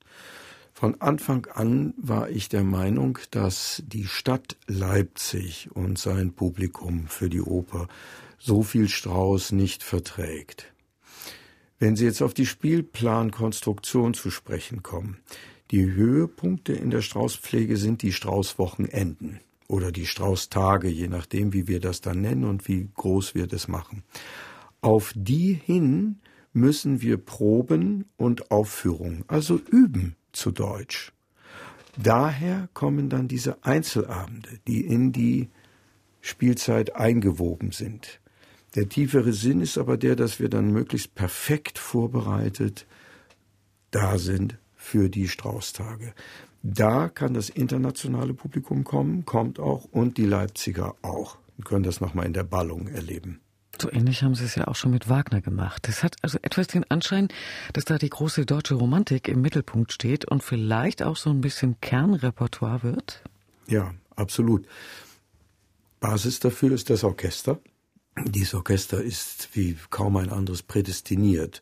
Von 0.73 1.01
Anfang 1.01 1.47
an 1.47 1.93
war 1.97 2.29
ich 2.29 2.47
der 2.47 2.63
Meinung, 2.63 3.17
dass 3.31 3.83
die 3.87 4.05
Stadt 4.05 4.55
Leipzig 4.67 5.69
und 5.73 5.97
sein 5.97 6.33
Publikum 6.33 7.07
für 7.07 7.29
die 7.29 7.41
Oper 7.41 7.87
so 8.37 8.63
viel 8.63 8.87
Strauß 8.87 9.51
nicht 9.51 9.83
verträgt. 9.83 10.71
Wenn 11.79 11.95
Sie 11.95 12.05
jetzt 12.05 12.21
auf 12.21 12.33
die 12.33 12.45
Spielplankonstruktion 12.45 14.13
zu 14.13 14.29
sprechen 14.29 14.83
kommen, 14.83 15.17
die 15.71 15.85
Höhepunkte 15.85 16.73
in 16.73 16.91
der 16.91 17.01
Straußpflege 17.01 17.77
sind 17.77 18.01
die 18.01 18.13
Straußwochenenden 18.13 19.39
oder 19.69 19.91
die 19.93 20.07
Straußtage, 20.07 20.89
je 20.89 21.07
nachdem, 21.07 21.53
wie 21.53 21.67
wir 21.67 21.79
das 21.79 22.01
dann 22.01 22.19
nennen 22.21 22.43
und 22.43 22.67
wie 22.67 22.89
groß 22.95 23.35
wir 23.35 23.47
das 23.47 23.69
machen. 23.69 24.03
Auf 24.81 25.13
die 25.15 25.53
hin 25.53 26.19
müssen 26.51 27.01
wir 27.01 27.17
Proben 27.17 28.05
und 28.17 28.51
Aufführungen, 28.51 29.23
also 29.27 29.57
üben 29.69 30.15
zu 30.33 30.51
Deutsch. 30.51 31.13
Daher 32.01 32.67
kommen 32.73 33.09
dann 33.09 33.27
diese 33.27 33.63
Einzelabende, 33.63 34.59
die 34.67 34.81
in 34.81 35.11
die 35.11 35.49
Spielzeit 36.21 36.95
eingewoben 36.95 37.71
sind. 37.71 38.19
Der 38.75 38.89
tiefere 38.89 39.33
Sinn 39.33 39.61
ist 39.61 39.77
aber 39.77 39.97
der, 39.97 40.15
dass 40.15 40.39
wir 40.39 40.49
dann 40.49 40.71
möglichst 40.71 41.15
perfekt 41.15 41.77
vorbereitet 41.77 42.85
da 43.91 44.17
sind 44.17 44.57
für 44.75 45.09
die 45.09 45.27
Straußtage. 45.27 46.13
Da 46.61 47.07
kann 47.07 47.33
das 47.33 47.49
internationale 47.49 48.33
Publikum 48.33 48.83
kommen, 48.83 49.25
kommt 49.25 49.59
auch 49.59 49.85
und 49.85 50.17
die 50.17 50.25
Leipziger 50.25 50.95
auch 51.01 51.37
und 51.57 51.65
können 51.65 51.83
das 51.83 52.01
nochmal 52.01 52.25
in 52.25 52.33
der 52.33 52.43
Ballung 52.43 52.87
erleben. 52.87 53.39
So 53.81 53.89
ähnlich 53.89 54.23
haben 54.23 54.35
Sie 54.35 54.43
es 54.43 54.55
ja 54.55 54.67
auch 54.67 54.75
schon 54.75 54.91
mit 54.91 55.07
Wagner 55.07 55.39
gemacht. 55.39 55.87
Es 55.87 56.03
hat 56.03 56.17
also 56.21 56.37
etwas 56.41 56.67
den 56.67 56.89
Anschein, 56.91 57.29
dass 57.71 57.85
da 57.85 57.97
die 57.97 58.09
große 58.09 58.45
deutsche 58.45 58.75
Romantik 58.75 59.29
im 59.29 59.41
Mittelpunkt 59.41 59.93
steht 59.93 60.25
und 60.25 60.43
vielleicht 60.43 61.01
auch 61.01 61.15
so 61.15 61.29
ein 61.29 61.39
bisschen 61.39 61.79
Kernrepertoire 61.79 62.83
wird? 62.83 63.23
Ja, 63.67 63.93
absolut. 64.15 64.67
Basis 66.01 66.39
dafür 66.39 66.73
ist 66.73 66.89
das 66.89 67.05
Orchester. 67.05 67.59
Dieses 68.25 68.53
Orchester 68.53 69.01
ist 69.01 69.49
wie 69.53 69.77
kaum 69.89 70.17
ein 70.17 70.29
anderes 70.29 70.61
prädestiniert 70.61 71.61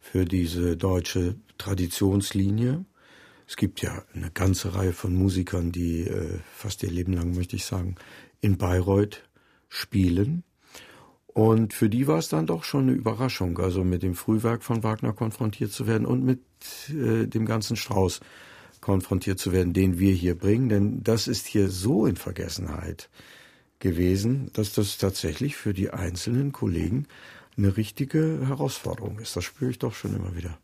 für 0.00 0.24
diese 0.24 0.76
deutsche 0.76 1.36
Traditionslinie. 1.58 2.86
Es 3.48 3.56
gibt 3.56 3.80
ja 3.80 4.04
eine 4.14 4.30
ganze 4.30 4.74
Reihe 4.74 4.92
von 4.92 5.14
Musikern, 5.14 5.72
die 5.72 6.02
äh, 6.02 6.38
fast 6.54 6.82
ihr 6.82 6.90
Leben 6.90 7.14
lang, 7.14 7.34
möchte 7.34 7.56
ich 7.56 7.64
sagen, 7.64 7.94
in 8.42 8.58
Bayreuth 8.58 9.26
spielen. 9.70 10.44
Und 11.28 11.72
für 11.72 11.88
die 11.88 12.06
war 12.06 12.18
es 12.18 12.28
dann 12.28 12.46
doch 12.46 12.62
schon 12.62 12.82
eine 12.82 12.92
Überraschung, 12.92 13.58
also 13.58 13.84
mit 13.84 14.02
dem 14.02 14.14
Frühwerk 14.14 14.62
von 14.62 14.82
Wagner 14.82 15.14
konfrontiert 15.14 15.72
zu 15.72 15.86
werden 15.86 16.06
und 16.06 16.24
mit 16.24 16.40
äh, 16.90 17.26
dem 17.26 17.46
ganzen 17.46 17.76
Strauß 17.76 18.20
konfrontiert 18.82 19.38
zu 19.38 19.50
werden, 19.50 19.72
den 19.72 19.98
wir 19.98 20.12
hier 20.12 20.36
bringen. 20.36 20.68
Denn 20.68 21.02
das 21.02 21.26
ist 21.26 21.46
hier 21.46 21.70
so 21.70 22.04
in 22.04 22.16
Vergessenheit 22.16 23.08
gewesen, 23.78 24.50
dass 24.52 24.74
das 24.74 24.98
tatsächlich 24.98 25.56
für 25.56 25.72
die 25.72 25.88
einzelnen 25.88 26.52
Kollegen 26.52 27.06
eine 27.56 27.78
richtige 27.78 28.46
Herausforderung 28.46 29.18
ist. 29.20 29.36
Das 29.36 29.44
spüre 29.44 29.70
ich 29.70 29.78
doch 29.78 29.94
schon 29.94 30.14
immer 30.14 30.36
wieder. 30.36 30.58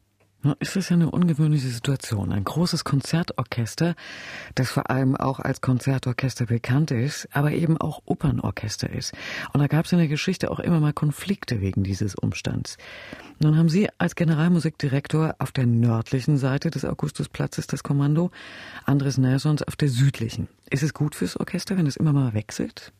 Ist 0.61 0.77
das 0.77 0.91
ja 0.91 0.95
eine 0.95 1.11
ungewöhnliche 1.11 1.69
Situation. 1.69 2.31
Ein 2.31 2.45
großes 2.45 2.85
Konzertorchester, 2.85 3.95
das 4.55 4.71
vor 4.71 4.91
allem 4.91 5.17
auch 5.17 5.41
als 5.41 5.63
Konzertorchester 5.63 6.47
bekannt 6.47 6.91
ist, 6.91 7.29
aber 7.33 7.53
eben 7.53 7.79
auch 7.79 8.03
Opernorchester 8.05 8.91
ist. 8.91 9.15
Und 9.53 9.61
da 9.61 9.69
gab 9.69 9.87
es 9.87 9.93
in 9.93 9.99
der 9.99 10.09
Geschichte 10.09 10.51
auch 10.51 10.61
immer 10.61 10.81
mal 10.81 10.93
Konflikte 10.93 11.61
wegen 11.63 11.83
dieses 11.83 12.15
Umstands. 12.15 12.77
Nun 13.41 13.57
haben 13.57 13.71
Sie 13.71 13.89
als 13.99 14.15
Generalmusikdirektor 14.15 15.37
auf 15.39 15.51
der 15.51 15.67
nördlichen 15.67 16.37
Seite 16.37 16.71
des 16.71 16.85
Augustusplatzes 16.85 17.67
das 17.67 17.83
Kommando, 17.83 18.31
Andres 18.85 19.17
Nelsons 19.17 19.63
auf 19.63 19.77
der 19.77 19.89
südlichen. 19.89 20.49
Ist 20.69 20.83
es 20.83 20.93
gut 20.93 21.15
fürs 21.15 21.39
Orchester, 21.39 21.77
wenn 21.77 21.87
es 21.87 21.97
immer 21.97 22.13
mal 22.13 22.35
wechselt? 22.35 22.93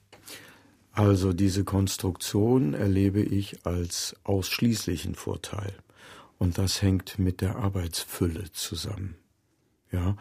Also 0.93 1.33
diese 1.33 1.65
Konstruktion 1.65 2.73
erlebe 2.73 3.21
ich 3.21 3.67
als 3.67 4.15
ausschließlichen 4.23 5.17
Vorteil. 5.17 5.75
Und 6.39 6.59
das 6.59 6.83
hängt 6.83 7.19
mit 7.19 7.41
der 7.41 7.57
Arbeitsfülle 7.57 8.51
zusammen. 8.53 9.17
Ja, 9.91 10.17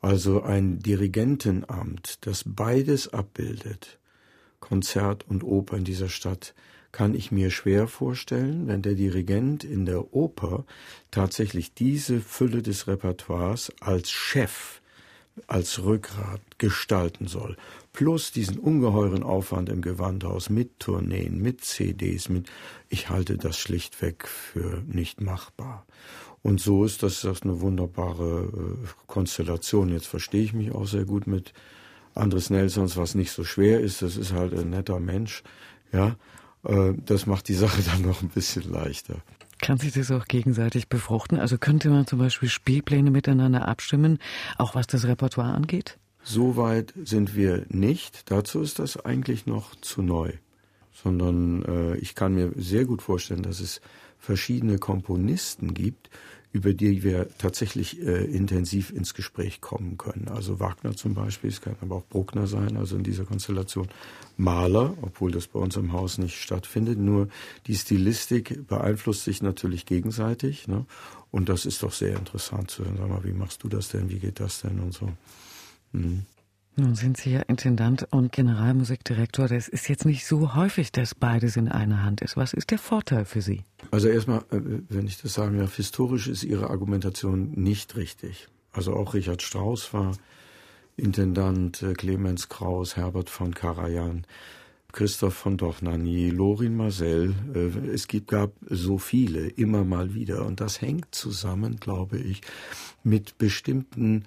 also 0.00 0.42
ein 0.42 0.80
Dirigentenamt, 0.80 2.26
das 2.26 2.42
beides 2.44 3.12
abbildet, 3.12 4.00
Konzert 4.58 5.24
und 5.28 5.44
Oper 5.44 5.76
in 5.76 5.84
dieser 5.84 6.08
Stadt, 6.08 6.54
kann 6.90 7.14
ich 7.14 7.32
mir 7.32 7.50
schwer 7.50 7.88
vorstellen, 7.88 8.66
wenn 8.66 8.82
der 8.82 8.94
Dirigent 8.94 9.64
in 9.64 9.86
der 9.86 10.12
Oper 10.12 10.66
tatsächlich 11.10 11.72
diese 11.72 12.20
Fülle 12.20 12.62
des 12.62 12.86
Repertoires 12.86 13.72
als 13.80 14.10
Chef 14.10 14.81
als 15.46 15.82
Rückgrat 15.82 16.40
gestalten 16.58 17.26
soll. 17.26 17.56
Plus 17.92 18.32
diesen 18.32 18.58
ungeheuren 18.58 19.22
Aufwand 19.22 19.68
im 19.68 19.82
Gewandhaus 19.82 20.50
mit 20.50 20.78
Tourneen, 20.78 21.40
mit 21.40 21.64
CDs, 21.64 22.28
mit, 22.28 22.48
ich 22.88 23.08
halte 23.10 23.38
das 23.38 23.58
schlichtweg 23.58 24.26
für 24.26 24.82
nicht 24.86 25.20
machbar. 25.20 25.86
Und 26.42 26.60
so 26.60 26.84
ist 26.84 27.02
das, 27.02 27.20
das 27.20 27.42
eine 27.42 27.60
wunderbare 27.60 28.50
äh, 28.52 28.88
Konstellation. 29.06 29.90
Jetzt 29.90 30.06
verstehe 30.06 30.42
ich 30.42 30.52
mich 30.52 30.72
auch 30.72 30.86
sehr 30.86 31.04
gut 31.04 31.26
mit 31.26 31.52
Andres 32.14 32.50
Nelsons, 32.50 32.96
was 32.96 33.14
nicht 33.14 33.30
so 33.30 33.44
schwer 33.44 33.80
ist. 33.80 34.02
Das 34.02 34.16
ist 34.16 34.32
halt 34.32 34.52
ein 34.52 34.70
netter 34.70 35.00
Mensch, 35.00 35.42
ja. 35.92 36.16
Äh, 36.64 36.94
das 37.04 37.26
macht 37.26 37.48
die 37.48 37.54
Sache 37.54 37.82
dann 37.90 38.02
noch 38.02 38.22
ein 38.22 38.28
bisschen 38.28 38.70
leichter. 38.70 39.16
Kann 39.62 39.78
sich 39.78 39.92
das 39.92 40.10
auch 40.10 40.24
gegenseitig 40.24 40.88
befruchten? 40.88 41.38
Also 41.38 41.56
könnte 41.56 41.88
man 41.88 42.04
zum 42.04 42.18
Beispiel 42.18 42.48
Spielpläne 42.48 43.12
miteinander 43.12 43.68
abstimmen, 43.68 44.18
auch 44.58 44.74
was 44.74 44.88
das 44.88 45.06
Repertoire 45.06 45.54
angeht? 45.54 45.98
So 46.24 46.56
weit 46.56 46.92
sind 47.04 47.36
wir 47.36 47.64
nicht. 47.68 48.30
Dazu 48.32 48.60
ist 48.60 48.80
das 48.80 49.02
eigentlich 49.04 49.46
noch 49.46 49.76
zu 49.76 50.02
neu. 50.02 50.32
Sondern 50.92 51.62
äh, 51.64 51.96
ich 51.98 52.16
kann 52.16 52.34
mir 52.34 52.50
sehr 52.56 52.84
gut 52.84 53.02
vorstellen, 53.02 53.44
dass 53.44 53.60
es 53.60 53.80
verschiedene 54.18 54.78
Komponisten 54.78 55.74
gibt, 55.74 56.10
über 56.52 56.74
die 56.74 57.02
wir 57.02 57.28
tatsächlich 57.38 58.00
äh, 58.02 58.24
intensiv 58.24 58.90
ins 58.90 59.14
Gespräch 59.14 59.60
kommen 59.60 59.96
können. 59.96 60.28
Also 60.28 60.60
Wagner 60.60 60.94
zum 60.94 61.14
Beispiel, 61.14 61.48
es 61.48 61.62
kann 61.62 61.76
aber 61.80 61.96
auch 61.96 62.06
Bruckner 62.06 62.46
sein, 62.46 62.76
also 62.76 62.96
in 62.96 63.04
dieser 63.04 63.24
Konstellation 63.24 63.88
Maler, 64.36 64.94
obwohl 65.00 65.30
das 65.30 65.46
bei 65.46 65.58
uns 65.58 65.76
im 65.76 65.92
Haus 65.92 66.18
nicht 66.18 66.36
stattfindet. 66.36 66.98
Nur 66.98 67.28
die 67.66 67.74
Stilistik 67.74 68.66
beeinflusst 68.66 69.24
sich 69.24 69.42
natürlich 69.42 69.86
gegenseitig. 69.86 70.68
Ne? 70.68 70.84
Und 71.30 71.48
das 71.48 71.64
ist 71.64 71.82
doch 71.82 71.92
sehr 71.92 72.16
interessant 72.18 72.70
zu 72.70 72.84
hören. 72.84 72.96
Sag 72.98 73.08
mal, 73.08 73.24
wie 73.24 73.32
machst 73.32 73.62
du 73.62 73.68
das 73.68 73.88
denn? 73.88 74.10
Wie 74.10 74.18
geht 74.18 74.38
das 74.38 74.60
denn? 74.60 74.78
Und 74.80 74.92
so. 74.92 75.08
Mhm. 75.92 76.26
Nun 76.74 76.94
sind 76.94 77.18
Sie 77.18 77.32
ja 77.32 77.40
Intendant 77.40 78.06
und 78.10 78.32
Generalmusikdirektor. 78.32 79.46
Das 79.46 79.68
ist 79.68 79.88
jetzt 79.90 80.06
nicht 80.06 80.24
so 80.26 80.54
häufig, 80.54 80.90
dass 80.90 81.14
beides 81.14 81.56
in 81.56 81.68
einer 81.68 82.02
Hand 82.02 82.22
ist. 82.22 82.36
Was 82.36 82.54
ist 82.54 82.70
der 82.70 82.78
Vorteil 82.78 83.26
für 83.26 83.42
Sie? 83.42 83.64
Also 83.90 84.08
erstmal, 84.08 84.38
äh, 84.50 84.60
wenn 84.88 85.06
ich 85.06 85.20
das 85.20 85.34
sagen 85.34 85.58
darf, 85.58 85.76
historisch 85.76 86.28
ist 86.28 86.44
Ihre 86.44 86.70
Argumentation 86.70 87.52
nicht 87.52 87.96
richtig. 87.96 88.48
Also 88.72 88.94
auch 88.94 89.12
Richard 89.12 89.42
Strauss 89.42 89.92
war 89.92 90.16
Intendant, 90.96 91.82
äh, 91.82 91.92
Clemens 91.92 92.48
Kraus, 92.48 92.96
Herbert 92.96 93.28
von 93.28 93.54
Karajan, 93.54 94.26
Christoph 94.92 95.34
von 95.34 95.58
Dochnani, 95.58 96.30
Lorin 96.30 96.74
Marcel. 96.74 97.34
Äh, 97.54 97.88
es 97.88 98.08
gibt, 98.08 98.28
gab 98.28 98.52
so 98.66 98.96
viele, 98.96 99.48
immer 99.48 99.84
mal 99.84 100.14
wieder. 100.14 100.46
Und 100.46 100.60
das 100.60 100.80
hängt 100.80 101.14
zusammen, 101.14 101.76
glaube 101.76 102.16
ich, 102.16 102.40
mit 103.04 103.36
bestimmten 103.36 104.24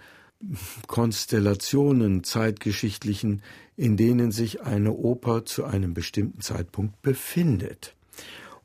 Konstellationen 0.88 2.24
zeitgeschichtlichen, 2.24 3.42
in 3.78 3.98
denen 3.98 4.32
sich 4.32 4.62
eine 4.62 4.94
Oper 4.94 5.46
zu 5.46 5.64
einem 5.64 5.94
bestimmten 5.94 6.42
Zeitpunkt 6.42 7.02
befindet. 7.02 7.96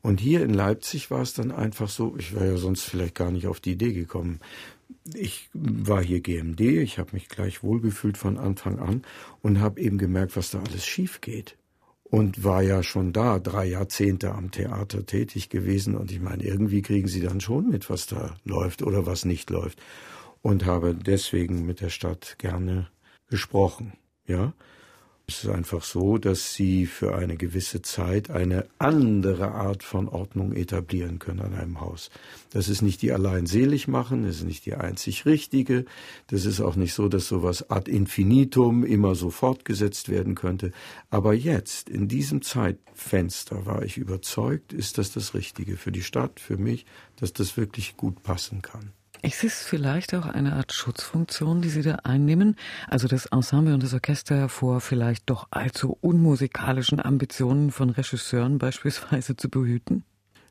Und 0.01 0.19
hier 0.19 0.43
in 0.43 0.53
Leipzig 0.53 1.11
war 1.11 1.21
es 1.21 1.33
dann 1.33 1.51
einfach 1.51 1.89
so, 1.89 2.15
ich 2.17 2.33
wäre 2.33 2.47
ja 2.47 2.57
sonst 2.57 2.83
vielleicht 2.83 3.15
gar 3.15 3.31
nicht 3.31 3.47
auf 3.47 3.59
die 3.59 3.73
Idee 3.73 3.93
gekommen. 3.93 4.39
Ich 5.13 5.49
war 5.53 6.03
hier 6.03 6.21
GMD, 6.21 6.61
ich 6.61 6.97
habe 6.97 7.11
mich 7.13 7.29
gleich 7.29 7.63
wohlgefühlt 7.63 8.17
von 8.17 8.37
Anfang 8.37 8.79
an 8.79 9.03
und 9.41 9.59
habe 9.59 9.79
eben 9.79 9.97
gemerkt, 9.97 10.35
was 10.35 10.51
da 10.51 10.59
alles 10.59 10.85
schief 10.85 11.21
geht. 11.21 11.57
Und 12.03 12.43
war 12.43 12.61
ja 12.61 12.83
schon 12.83 13.13
da, 13.13 13.39
drei 13.39 13.65
Jahrzehnte 13.65 14.33
am 14.33 14.51
Theater 14.51 15.05
tätig 15.05 15.49
gewesen. 15.49 15.95
Und 15.95 16.11
ich 16.11 16.19
meine, 16.19 16.43
irgendwie 16.43 16.81
kriegen 16.81 17.07
Sie 17.07 17.21
dann 17.21 17.39
schon 17.39 17.69
mit, 17.69 17.89
was 17.89 18.05
da 18.05 18.35
läuft 18.43 18.81
oder 18.81 19.05
was 19.05 19.23
nicht 19.23 19.49
läuft 19.49 19.79
und 20.41 20.65
habe 20.65 20.95
deswegen 20.95 21.65
mit 21.65 21.81
der 21.81 21.89
Stadt 21.89 22.35
gerne 22.37 22.89
gesprochen. 23.27 23.93
Ja, 24.27 24.53
es 25.27 25.45
ist 25.45 25.49
einfach 25.49 25.83
so, 25.83 26.17
dass 26.17 26.55
sie 26.55 26.85
für 26.85 27.15
eine 27.15 27.37
gewisse 27.37 27.81
Zeit 27.81 28.29
eine 28.29 28.67
andere 28.79 29.51
Art 29.51 29.81
von 29.81 30.09
Ordnung 30.09 30.51
etablieren 30.51 31.19
können 31.19 31.39
an 31.39 31.53
einem 31.53 31.79
Haus. 31.79 32.09
Das 32.49 32.67
ist 32.67 32.81
nicht 32.81 33.01
die 33.01 33.13
allein 33.13 33.45
selig 33.45 33.87
machen, 33.87 34.23
das 34.23 34.37
ist 34.37 34.43
nicht 34.43 34.65
die 34.65 34.73
einzig 34.73 35.25
richtige. 35.25 35.85
Das 36.27 36.45
ist 36.45 36.59
auch 36.59 36.75
nicht 36.75 36.93
so, 36.93 37.07
dass 37.07 37.27
sowas 37.27 37.69
ad 37.69 37.89
infinitum 37.89 38.83
immer 38.83 39.15
so 39.15 39.29
fortgesetzt 39.29 40.09
werden 40.09 40.35
könnte. 40.35 40.73
Aber 41.09 41.33
jetzt, 41.33 41.89
in 41.89 42.09
diesem 42.09 42.41
Zeitfenster, 42.41 43.65
war 43.65 43.83
ich 43.83 43.97
überzeugt, 43.97 44.73
ist 44.73 44.97
das 44.97 45.13
das 45.13 45.33
Richtige 45.33 45.77
für 45.77 45.93
die 45.93 46.03
Stadt, 46.03 46.41
für 46.41 46.57
mich, 46.57 46.85
dass 47.15 47.31
das 47.31 47.55
wirklich 47.55 47.95
gut 47.95 48.21
passen 48.21 48.61
kann. 48.61 48.91
Ist 49.23 49.43
es 49.43 49.61
vielleicht 49.61 50.15
auch 50.15 50.25
eine 50.25 50.53
Art 50.53 50.73
Schutzfunktion, 50.73 51.61
die 51.61 51.69
Sie 51.69 51.83
da 51.83 51.95
einnehmen? 52.03 52.55
Also 52.87 53.07
das 53.07 53.27
Ensemble 53.27 53.75
und 53.75 53.83
das 53.83 53.93
Orchester 53.93 54.49
vor 54.49 54.81
vielleicht 54.81 55.29
doch 55.29 55.47
allzu 55.51 55.95
unmusikalischen 56.01 56.99
Ambitionen 56.99 57.69
von 57.69 57.91
Regisseuren 57.91 58.57
beispielsweise 58.57 59.35
zu 59.35 59.49
behüten? 59.49 60.03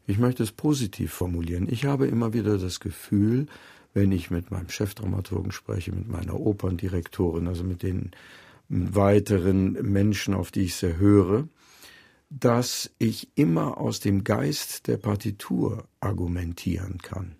Ich 0.06 0.18
möchte 0.18 0.44
es 0.44 0.52
positiv 0.52 1.12
formulieren. 1.12 1.66
Ich 1.68 1.84
habe 1.84 2.06
immer 2.06 2.32
wieder 2.32 2.58
das 2.58 2.78
Gefühl, 2.78 3.46
wenn 3.92 4.12
ich 4.12 4.30
mit 4.30 4.52
meinem 4.52 4.68
Chefdramaturgen 4.68 5.50
spreche, 5.50 5.90
mit 5.90 6.08
meiner 6.08 6.38
Operndirektorin, 6.38 7.48
also 7.48 7.64
mit 7.64 7.82
den 7.82 8.12
weiteren 8.68 9.72
Menschen, 9.72 10.32
auf 10.32 10.52
die 10.52 10.62
ich 10.62 10.76
sehr 10.76 10.96
höre, 10.96 11.48
dass 12.28 12.92
ich 12.98 13.30
immer 13.34 13.78
aus 13.78 13.98
dem 13.98 14.22
Geist 14.22 14.86
der 14.86 14.96
Partitur 14.96 15.88
argumentieren 15.98 16.98
kann 16.98 17.34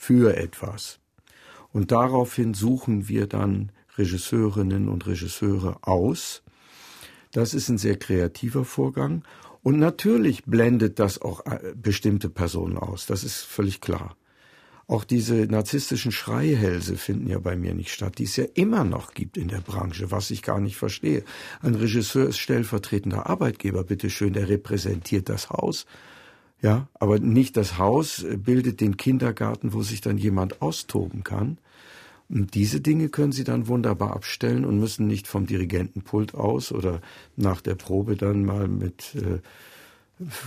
für 0.00 0.34
etwas. 0.34 0.98
Und 1.74 1.92
daraufhin 1.92 2.54
suchen 2.54 3.06
wir 3.06 3.26
dann 3.26 3.70
Regisseurinnen 3.98 4.88
und 4.88 5.06
Regisseure 5.06 5.76
aus. 5.82 6.42
Das 7.32 7.52
ist 7.52 7.68
ein 7.68 7.76
sehr 7.76 7.98
kreativer 7.98 8.64
Vorgang. 8.64 9.24
Und 9.62 9.78
natürlich 9.78 10.44
blendet 10.46 10.98
das 10.98 11.20
auch 11.20 11.44
äh, 11.44 11.74
bestimmte 11.76 12.30
Personen 12.30 12.78
aus. 12.78 13.04
Das 13.04 13.24
ist 13.24 13.42
völlig 13.42 13.82
klar. 13.82 14.16
Auch 14.86 15.04
diese 15.04 15.34
narzisstischen 15.34 16.12
Schreihälse 16.12 16.96
finden 16.96 17.28
ja 17.28 17.38
bei 17.38 17.54
mir 17.54 17.74
nicht 17.74 17.92
statt, 17.92 18.16
die 18.16 18.24
es 18.24 18.36
ja 18.36 18.46
immer 18.54 18.84
noch 18.84 19.12
gibt 19.12 19.36
in 19.36 19.48
der 19.48 19.60
Branche, 19.60 20.10
was 20.10 20.30
ich 20.30 20.40
gar 20.42 20.60
nicht 20.60 20.76
verstehe. 20.76 21.24
Ein 21.60 21.74
Regisseur 21.74 22.26
ist 22.26 22.38
stellvertretender 22.38 23.26
Arbeitgeber, 23.26 23.84
bitteschön, 23.84 24.32
der 24.32 24.48
repräsentiert 24.48 25.28
das 25.28 25.50
Haus. 25.50 25.84
Ja, 26.62 26.88
aber 26.94 27.18
nicht 27.18 27.56
das 27.56 27.78
Haus 27.78 28.24
bildet 28.36 28.80
den 28.80 28.96
Kindergarten, 28.96 29.72
wo 29.72 29.82
sich 29.82 30.00
dann 30.00 30.18
jemand 30.18 30.60
austoben 30.60 31.24
kann. 31.24 31.58
Und 32.28 32.54
diese 32.54 32.80
Dinge 32.80 33.08
können 33.08 33.32
Sie 33.32 33.44
dann 33.44 33.66
wunderbar 33.66 34.14
abstellen 34.14 34.64
und 34.64 34.78
müssen 34.78 35.06
nicht 35.06 35.26
vom 35.26 35.46
Dirigentenpult 35.46 36.34
aus 36.34 36.70
oder 36.70 37.00
nach 37.36 37.60
der 37.60 37.74
Probe 37.74 38.16
dann 38.16 38.44
mal 38.44 38.68
mit 38.68 39.16
äh, 39.16 39.40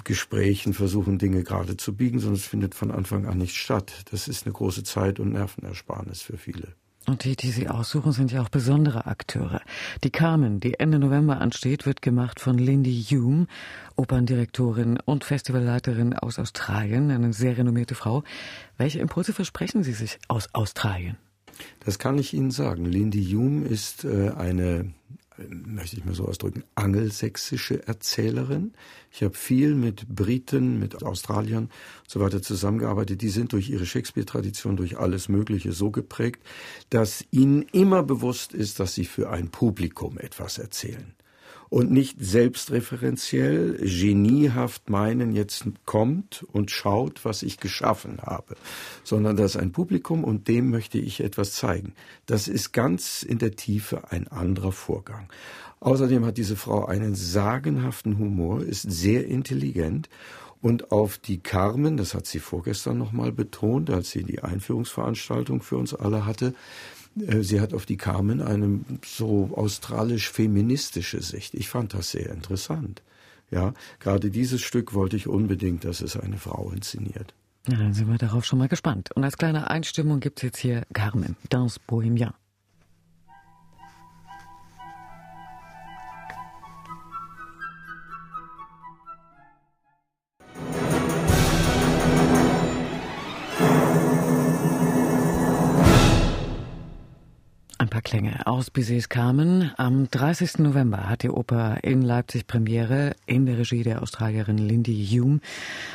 Gesprächen 0.03 0.73
versuchen, 0.73 1.17
Dinge 1.17 1.43
gerade 1.43 1.75
zu 1.77 1.95
biegen, 1.95 2.19
sondern 2.19 2.39
es 2.39 2.45
findet 2.45 2.75
von 2.75 2.91
Anfang 2.91 3.25
an 3.25 3.39
nicht 3.39 3.55
statt. 3.55 4.05
Das 4.11 4.27
ist 4.27 4.45
eine 4.45 4.53
große 4.53 4.83
Zeit- 4.83 5.19
und 5.19 5.33
Nervenersparnis 5.33 6.21
für 6.21 6.37
viele. 6.37 6.75
Und 7.05 7.25
die, 7.25 7.35
die 7.35 7.51
Sie 7.51 7.67
aussuchen, 7.67 8.13
sind 8.13 8.31
ja 8.31 8.41
auch 8.41 8.49
besondere 8.49 9.07
Akteure. 9.07 9.61
Die 10.05 10.09
Carmen, 10.09 10.61
die 10.61 10.79
Ende 10.79 10.99
November 10.99 11.41
ansteht, 11.41 11.85
wird 11.85 12.01
gemacht 12.01 12.39
von 12.39 12.57
Lindy 12.57 13.03
Hume, 13.09 13.47
Operndirektorin 13.97 14.99
und 15.03 15.25
Festivalleiterin 15.25 16.13
aus 16.13 16.39
Australien, 16.39 17.11
eine 17.11 17.33
sehr 17.33 17.57
renommierte 17.57 17.95
Frau. 17.95 18.23
Welche 18.77 18.99
Impulse 18.99 19.33
versprechen 19.33 19.83
Sie 19.83 19.93
sich 19.93 20.17
aus 20.29 20.47
Australien? 20.53 21.17
Das 21.81 21.99
kann 21.99 22.17
ich 22.17 22.33
Ihnen 22.33 22.51
sagen. 22.51 22.85
Lindy 22.85 23.25
Hume 23.25 23.67
ist 23.67 24.05
äh, 24.05 24.31
eine 24.37 24.93
möchte 25.37 25.97
ich 25.97 26.05
mal 26.05 26.13
so 26.13 26.25
ausdrücken, 26.25 26.63
angelsächsische 26.75 27.87
Erzählerin. 27.87 28.73
Ich 29.11 29.23
habe 29.23 29.33
viel 29.33 29.75
mit 29.75 30.07
Briten, 30.07 30.79
mit 30.79 31.03
Australiern 31.03 31.65
und 31.65 31.71
so 32.07 32.19
weiter 32.19 32.41
zusammengearbeitet. 32.41 33.21
Die 33.21 33.29
sind 33.29 33.53
durch 33.53 33.69
ihre 33.69 33.85
Shakespeare-Tradition, 33.85 34.77
durch 34.77 34.97
alles 34.97 35.29
Mögliche 35.29 35.71
so 35.71 35.91
geprägt, 35.91 36.41
dass 36.89 37.25
ihnen 37.31 37.63
immer 37.71 38.03
bewusst 38.03 38.53
ist, 38.53 38.79
dass 38.79 38.93
sie 38.93 39.05
für 39.05 39.29
ein 39.29 39.49
Publikum 39.49 40.17
etwas 40.17 40.57
erzählen 40.57 41.13
und 41.73 41.89
nicht 41.89 42.17
selbstreferenziell, 42.19 43.77
geniehaft 43.77 44.91
meinen, 44.91 45.33
jetzt 45.33 45.65
kommt 45.85 46.45
und 46.51 46.69
schaut, 46.69 47.25
was 47.25 47.41
ich 47.41 47.57
geschaffen 47.57 48.19
habe, 48.21 48.55
sondern 49.03 49.37
das 49.37 49.55
ist 49.55 49.57
ein 49.59 49.71
Publikum 49.71 50.23
und 50.23 50.47
dem 50.47 50.69
möchte 50.69 50.99
ich 50.99 51.21
etwas 51.21 51.53
zeigen. 51.53 51.95
Das 52.27 52.47
ist 52.47 52.73
ganz 52.73 53.23
in 53.23 53.39
der 53.39 53.55
Tiefe 53.55 54.11
ein 54.11 54.27
anderer 54.27 54.71
Vorgang. 54.71 55.29
Außerdem 55.79 56.23
hat 56.27 56.37
diese 56.37 56.57
Frau 56.57 56.85
einen 56.85 57.15
sagenhaften 57.15 58.19
Humor, 58.19 58.61
ist 58.61 58.83
sehr 58.83 59.25
intelligent 59.25 60.09
und 60.61 60.91
auf 60.91 61.17
die 61.17 61.39
Carmen, 61.39 61.97
das 61.97 62.13
hat 62.13 62.27
sie 62.27 62.37
vorgestern 62.37 62.99
nochmal 62.99 63.31
betont, 63.31 63.89
als 63.89 64.11
sie 64.11 64.23
die 64.23 64.43
Einführungsveranstaltung 64.43 65.63
für 65.63 65.77
uns 65.77 65.95
alle 65.95 66.27
hatte, 66.27 66.53
sie 67.15 67.61
hat 67.61 67.73
auf 67.73 67.85
die 67.85 67.97
Carmen 67.97 68.41
eine 68.41 68.79
so 69.05 69.51
australisch-feministische 69.55 71.21
Sicht. 71.21 71.53
Ich 71.53 71.69
fand 71.69 71.93
das 71.93 72.11
sehr 72.11 72.31
interessant. 72.31 73.01
Ja, 73.51 73.73
gerade 73.99 74.31
dieses 74.31 74.61
Stück 74.61 74.93
wollte 74.93 75.15
ich 75.15 75.27
unbedingt, 75.27 75.85
dass 75.85 76.01
es 76.01 76.17
eine 76.17 76.37
Frau 76.37 76.71
inszeniert. 76.71 77.33
Ja, 77.67 77.77
dann 77.77 77.93
sind 77.93 78.09
wir 78.09 78.17
darauf 78.17 78.45
schon 78.45 78.59
mal 78.59 78.67
gespannt. 78.67 79.11
Und 79.15 79.23
als 79.23 79.37
kleine 79.37 79.69
Einstimmung 79.69 80.19
gibt 80.19 80.39
es 80.39 80.43
jetzt 80.43 80.57
hier 80.57 80.83
Carmen, 80.93 81.37
Danse 81.49 81.79
Bohemien. 81.87 82.33
Klänge 98.13 98.45
aus 98.45 98.69
Bizets 98.69 99.09
Carmen. 99.09 99.71
Am 99.75 100.07
30. 100.07 100.59
November 100.59 101.09
hat 101.09 101.23
die 101.23 101.31
Oper 101.31 101.79
in 101.81 102.03
Leipzig 102.03 102.45
Premiere 102.45 103.15
in 103.25 103.47
der 103.47 103.57
Regie 103.57 103.81
der 103.81 104.03
Australierin 104.03 104.59
Lindy 104.59 105.03
Hume. 105.09 105.39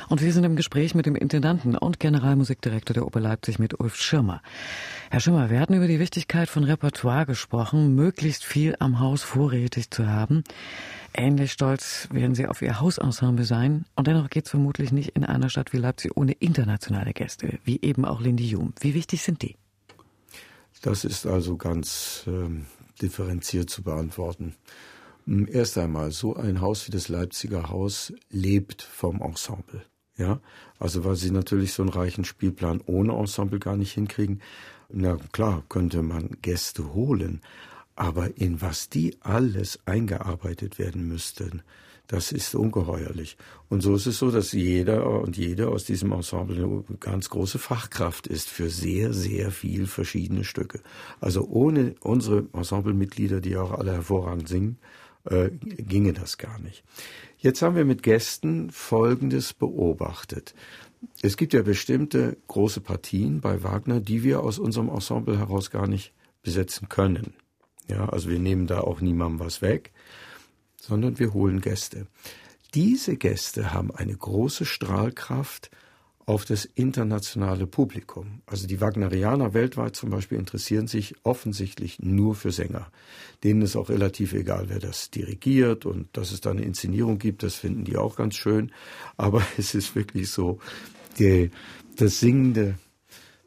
Und 0.08 0.20
wir 0.20 0.32
sind 0.32 0.42
im 0.42 0.56
Gespräch 0.56 0.96
mit 0.96 1.06
dem 1.06 1.14
Intendanten 1.14 1.76
und 1.76 2.00
Generalmusikdirektor 2.00 2.92
der 2.92 3.06
Oper 3.06 3.20
Leipzig 3.20 3.60
mit 3.60 3.78
Ulf 3.78 3.94
Schirmer. 3.94 4.42
Herr 5.12 5.20
Schirmer, 5.20 5.48
wir 5.48 5.60
hatten 5.60 5.74
über 5.74 5.86
die 5.86 6.00
Wichtigkeit 6.00 6.48
von 6.48 6.64
Repertoire 6.64 7.24
gesprochen, 7.24 7.94
möglichst 7.94 8.42
viel 8.42 8.74
am 8.80 8.98
Haus 8.98 9.22
vorrätig 9.22 9.92
zu 9.92 10.08
haben. 10.08 10.42
Ähnlich 11.14 11.52
stolz 11.52 12.08
werden 12.10 12.34
Sie 12.34 12.48
auf 12.48 12.62
Ihr 12.62 12.80
Hausensemble 12.80 13.44
sein. 13.44 13.84
Und 13.94 14.08
dennoch 14.08 14.28
geht 14.28 14.46
es 14.46 14.50
vermutlich 14.50 14.90
nicht 14.90 15.10
in 15.10 15.24
einer 15.24 15.50
Stadt 15.50 15.72
wie 15.72 15.78
Leipzig 15.78 16.16
ohne 16.16 16.32
internationale 16.32 17.12
Gäste, 17.12 17.60
wie 17.62 17.80
eben 17.80 18.04
auch 18.04 18.20
Lindy 18.20 18.48
Hume. 18.48 18.72
Wie 18.80 18.94
wichtig 18.94 19.22
sind 19.22 19.40
die? 19.42 19.54
Das 20.82 21.04
ist 21.04 21.26
also 21.26 21.56
ganz 21.56 22.24
ähm, 22.26 22.66
differenziert 23.02 23.70
zu 23.70 23.82
beantworten. 23.82 24.54
Hm, 25.26 25.48
erst 25.50 25.78
einmal, 25.78 26.10
so 26.10 26.36
ein 26.36 26.60
Haus 26.60 26.86
wie 26.86 26.92
das 26.92 27.08
Leipziger 27.08 27.68
Haus 27.68 28.12
lebt 28.30 28.82
vom 28.82 29.20
Ensemble. 29.20 29.82
Ja, 30.16 30.40
also 30.80 31.04
weil 31.04 31.14
sie 31.14 31.30
natürlich 31.30 31.72
so 31.72 31.82
einen 31.82 31.90
reichen 31.90 32.24
Spielplan 32.24 32.80
ohne 32.86 33.12
Ensemble 33.12 33.60
gar 33.60 33.76
nicht 33.76 33.92
hinkriegen. 33.92 34.42
Na 34.88 35.16
klar, 35.32 35.62
könnte 35.68 36.02
man 36.02 36.38
Gäste 36.42 36.92
holen, 36.92 37.40
aber 37.94 38.36
in 38.36 38.60
was 38.60 38.88
die 38.88 39.16
alles 39.20 39.78
eingearbeitet 39.86 40.78
werden 40.78 41.06
müssten, 41.06 41.62
das 42.08 42.32
ist 42.32 42.54
ungeheuerlich. 42.54 43.36
Und 43.68 43.82
so 43.82 43.94
ist 43.94 44.06
es 44.06 44.18
so, 44.18 44.30
dass 44.30 44.52
jeder 44.52 45.20
und 45.20 45.36
jede 45.36 45.68
aus 45.68 45.84
diesem 45.84 46.10
Ensemble 46.12 46.56
eine 46.56 46.82
ganz 46.98 47.28
große 47.28 47.58
Fachkraft 47.58 48.26
ist 48.26 48.48
für 48.48 48.70
sehr, 48.70 49.12
sehr 49.12 49.50
viel 49.50 49.86
verschiedene 49.86 50.44
Stücke. 50.44 50.80
Also 51.20 51.46
ohne 51.46 51.94
unsere 52.00 52.46
Ensemblemitglieder, 52.54 53.42
die 53.42 53.58
auch 53.58 53.72
alle 53.72 53.92
hervorragend 53.92 54.48
singen, 54.48 54.78
äh, 55.24 55.50
ginge 55.50 56.14
das 56.14 56.38
gar 56.38 56.58
nicht. 56.58 56.82
Jetzt 57.36 57.60
haben 57.60 57.76
wir 57.76 57.84
mit 57.84 58.02
Gästen 58.02 58.70
Folgendes 58.70 59.52
beobachtet. 59.52 60.54
Es 61.20 61.36
gibt 61.36 61.52
ja 61.52 61.60
bestimmte 61.60 62.38
große 62.48 62.80
Partien 62.80 63.42
bei 63.42 63.62
Wagner, 63.62 64.00
die 64.00 64.22
wir 64.24 64.40
aus 64.40 64.58
unserem 64.58 64.88
Ensemble 64.88 65.38
heraus 65.38 65.70
gar 65.70 65.86
nicht 65.86 66.14
besetzen 66.42 66.88
können. 66.88 67.34
Ja, 67.86 68.08
also 68.08 68.30
wir 68.30 68.38
nehmen 68.38 68.66
da 68.66 68.80
auch 68.80 69.02
niemandem 69.02 69.40
was 69.40 69.60
weg 69.60 69.92
sondern 70.88 71.18
wir 71.18 71.34
holen 71.34 71.60
Gäste. 71.60 72.06
Diese 72.74 73.16
Gäste 73.16 73.72
haben 73.72 73.90
eine 73.94 74.16
große 74.16 74.64
Strahlkraft 74.64 75.70
auf 76.28 76.44
das 76.44 76.66
internationale 76.66 77.66
Publikum. 77.66 78.42
Also 78.44 78.66
die 78.66 78.82
Wagnerianer 78.82 79.54
weltweit 79.54 79.96
zum 79.96 80.10
Beispiel 80.10 80.38
interessieren 80.38 80.86
sich 80.86 81.14
offensichtlich 81.22 82.00
nur 82.00 82.34
für 82.34 82.52
Sänger. 82.52 82.90
Denen 83.44 83.62
ist 83.62 83.76
auch 83.76 83.88
relativ 83.88 84.34
egal, 84.34 84.68
wer 84.68 84.78
das 84.78 85.10
dirigiert 85.10 85.86
und 85.86 86.08
dass 86.12 86.32
es 86.32 86.42
da 86.42 86.50
eine 86.50 86.62
Inszenierung 86.62 87.18
gibt, 87.18 87.42
das 87.42 87.54
finden 87.54 87.84
die 87.84 87.96
auch 87.96 88.16
ganz 88.16 88.34
schön. 88.34 88.72
Aber 89.16 89.42
es 89.56 89.74
ist 89.74 89.94
wirklich 89.94 90.30
so, 90.30 90.58
die, 91.18 91.50
das 91.96 92.20
singende 92.20 92.74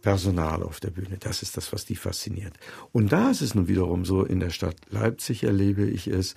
Personal 0.02 0.64
auf 0.64 0.80
der 0.80 0.90
Bühne, 0.90 1.18
das 1.20 1.44
ist 1.44 1.58
das, 1.58 1.72
was 1.72 1.86
die 1.86 1.96
fasziniert. 1.96 2.54
Und 2.92 3.12
da 3.12 3.30
ist 3.30 3.42
es 3.42 3.54
nun 3.54 3.68
wiederum 3.68 4.06
so, 4.06 4.24
in 4.24 4.40
der 4.40 4.50
Stadt 4.50 4.78
Leipzig 4.90 5.44
erlebe 5.44 5.86
ich 5.86 6.08
es, 6.08 6.34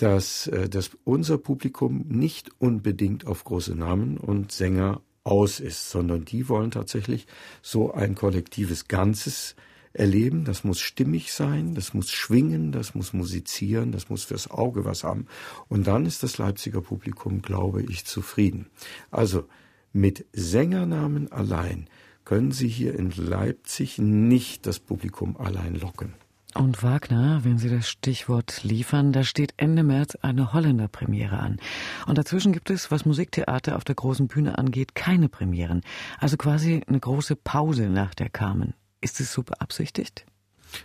dass, 0.00 0.46
äh, 0.46 0.68
dass 0.68 0.90
unser 1.04 1.38
Publikum 1.38 2.06
nicht 2.08 2.50
unbedingt 2.58 3.26
auf 3.26 3.44
große 3.44 3.74
Namen 3.74 4.16
und 4.16 4.50
Sänger 4.50 5.02
aus 5.24 5.60
ist, 5.60 5.90
sondern 5.90 6.24
die 6.24 6.48
wollen 6.48 6.70
tatsächlich 6.70 7.26
so 7.60 7.92
ein 7.92 8.14
kollektives 8.14 8.88
Ganzes 8.88 9.54
erleben. 9.92 10.44
Das 10.44 10.64
muss 10.64 10.80
stimmig 10.80 11.32
sein, 11.32 11.74
das 11.74 11.92
muss 11.92 12.10
schwingen, 12.10 12.72
das 12.72 12.94
muss 12.94 13.12
musizieren, 13.12 13.92
das 13.92 14.08
muss 14.08 14.24
fürs 14.24 14.50
Auge 14.50 14.86
was 14.86 15.04
haben. 15.04 15.26
Und 15.68 15.86
dann 15.86 16.06
ist 16.06 16.22
das 16.22 16.38
Leipziger 16.38 16.80
Publikum, 16.80 17.42
glaube 17.42 17.82
ich, 17.82 18.06
zufrieden. 18.06 18.70
Also 19.10 19.44
mit 19.92 20.24
Sängernamen 20.32 21.30
allein 21.30 21.88
können 22.24 22.52
Sie 22.52 22.68
hier 22.68 22.94
in 22.94 23.10
Leipzig 23.10 23.98
nicht 23.98 24.66
das 24.66 24.78
Publikum 24.78 25.36
allein 25.36 25.74
locken. 25.74 26.14
Und 26.54 26.82
Wagner, 26.82 27.44
wenn 27.44 27.58
Sie 27.58 27.70
das 27.70 27.88
Stichwort 27.88 28.64
liefern, 28.64 29.12
da 29.12 29.22
steht 29.22 29.54
Ende 29.56 29.82
März 29.82 30.16
eine 30.16 30.52
Holländer 30.52 30.88
Premiere 30.88 31.38
an. 31.38 31.60
Und 32.06 32.18
dazwischen 32.18 32.52
gibt 32.52 32.70
es, 32.70 32.90
was 32.90 33.04
Musiktheater 33.04 33.76
auf 33.76 33.84
der 33.84 33.94
großen 33.94 34.26
Bühne 34.26 34.58
angeht, 34.58 34.94
keine 34.94 35.28
Premieren. 35.28 35.82
Also 36.18 36.36
quasi 36.36 36.82
eine 36.86 36.98
große 36.98 37.36
Pause 37.36 37.88
nach 37.88 38.14
der 38.14 38.30
Carmen. 38.30 38.74
Ist 39.00 39.20
es 39.20 39.32
so 39.32 39.42
beabsichtigt? 39.42 40.26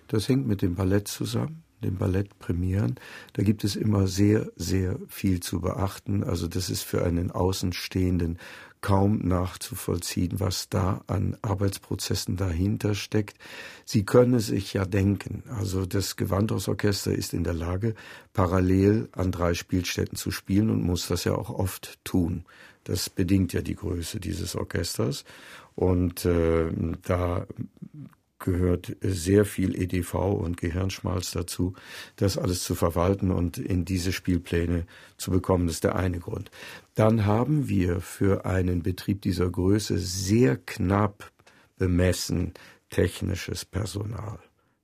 Das 0.07 0.27
hängt 0.29 0.47
mit 0.47 0.61
dem 0.61 0.75
Ballett 0.75 1.07
zusammen. 1.07 1.63
den 1.83 1.97
Ballettpremieren. 1.97 2.95
Da 3.33 3.43
gibt 3.43 3.63
es 3.63 3.75
immer 3.75 4.07
sehr, 4.07 4.49
sehr 4.55 4.97
viel 5.07 5.39
zu 5.41 5.61
beachten. 5.61 6.23
Also 6.23 6.47
das 6.47 6.69
ist 6.69 6.83
für 6.83 7.03
einen 7.03 7.31
Außenstehenden 7.31 8.39
kaum 8.81 9.19
nachzuvollziehen, 9.27 10.39
was 10.39 10.69
da 10.69 11.01
an 11.07 11.37
Arbeitsprozessen 11.41 12.37
dahinter 12.37 12.93
steckt. 12.93 13.37
Sie 13.83 14.05
können 14.05 14.35
es 14.35 14.47
sich 14.47 14.73
ja 14.73 14.85
denken. 14.85 15.43
Also 15.49 15.85
das 15.85 16.15
Gewandhausorchester 16.17 17.11
ist 17.11 17.33
in 17.33 17.43
der 17.43 17.55
Lage, 17.55 17.95
parallel 18.33 19.09
an 19.11 19.31
drei 19.31 19.53
Spielstätten 19.53 20.17
zu 20.17 20.31
spielen 20.31 20.69
und 20.69 20.83
muss 20.83 21.07
das 21.07 21.23
ja 21.23 21.33
auch 21.33 21.49
oft 21.49 21.97
tun. 22.03 22.45
Das 22.83 23.09
bedingt 23.09 23.53
ja 23.53 23.61
die 23.61 23.75
Größe 23.75 24.19
dieses 24.19 24.55
Orchesters. 24.55 25.25
Und 25.73 26.23
äh, 26.25 26.71
da 27.01 27.47
gehört 28.45 28.95
sehr 29.01 29.43
viel 29.43 29.75
EDV 29.75 30.13
und 30.13 30.55
Gehirnschmalz 30.55 31.31
dazu, 31.31 31.73
das 32.15 32.37
alles 32.37 32.63
zu 32.63 32.75
verwalten 32.75 33.31
und 33.31 33.57
in 33.57 33.83
diese 33.83 34.13
Spielpläne 34.13 34.85
zu 35.17 35.31
bekommen. 35.31 35.67
Das 35.67 35.77
ist 35.77 35.83
der 35.83 35.95
eine 35.95 36.19
Grund. 36.19 36.51
Dann 36.93 37.25
haben 37.25 37.67
wir 37.67 37.99
für 37.99 38.45
einen 38.45 38.83
Betrieb 38.83 39.21
dieser 39.21 39.49
Größe 39.49 39.97
sehr 39.97 40.55
knapp 40.55 41.31
bemessen 41.77 42.53
technisches 42.89 43.65
Personal. 43.65 44.39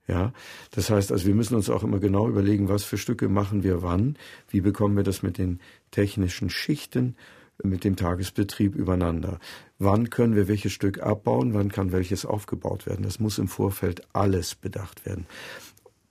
Ja, 0.07 0.33
das 0.71 0.89
heißt 0.89 1.11
also, 1.11 1.25
wir 1.27 1.35
müssen 1.35 1.55
uns 1.55 1.69
auch 1.69 1.83
immer 1.83 1.99
genau 1.99 2.27
überlegen, 2.27 2.67
was 2.67 2.83
für 2.83 2.97
Stücke 2.97 3.29
machen 3.29 3.63
wir 3.63 3.81
wann, 3.81 4.17
wie 4.49 4.59
bekommen 4.59 4.97
wir 4.97 5.03
das 5.03 5.23
mit 5.23 5.37
den 5.37 5.59
technischen 5.91 6.49
Schichten 6.49 7.15
mit 7.63 7.83
dem 7.83 7.95
Tagesbetrieb 7.95 8.75
übereinander. 8.75 9.39
Wann 9.79 10.09
können 10.09 10.35
wir 10.35 10.47
welches 10.47 10.73
Stück 10.73 11.01
abbauen, 11.01 11.53
wann 11.53 11.71
kann 11.71 11.91
welches 11.91 12.25
aufgebaut 12.25 12.85
werden? 12.85 13.03
Das 13.03 13.19
muss 13.19 13.37
im 13.37 13.47
Vorfeld 13.47 14.01
alles 14.13 14.55
bedacht 14.55 15.05
werden. 15.05 15.25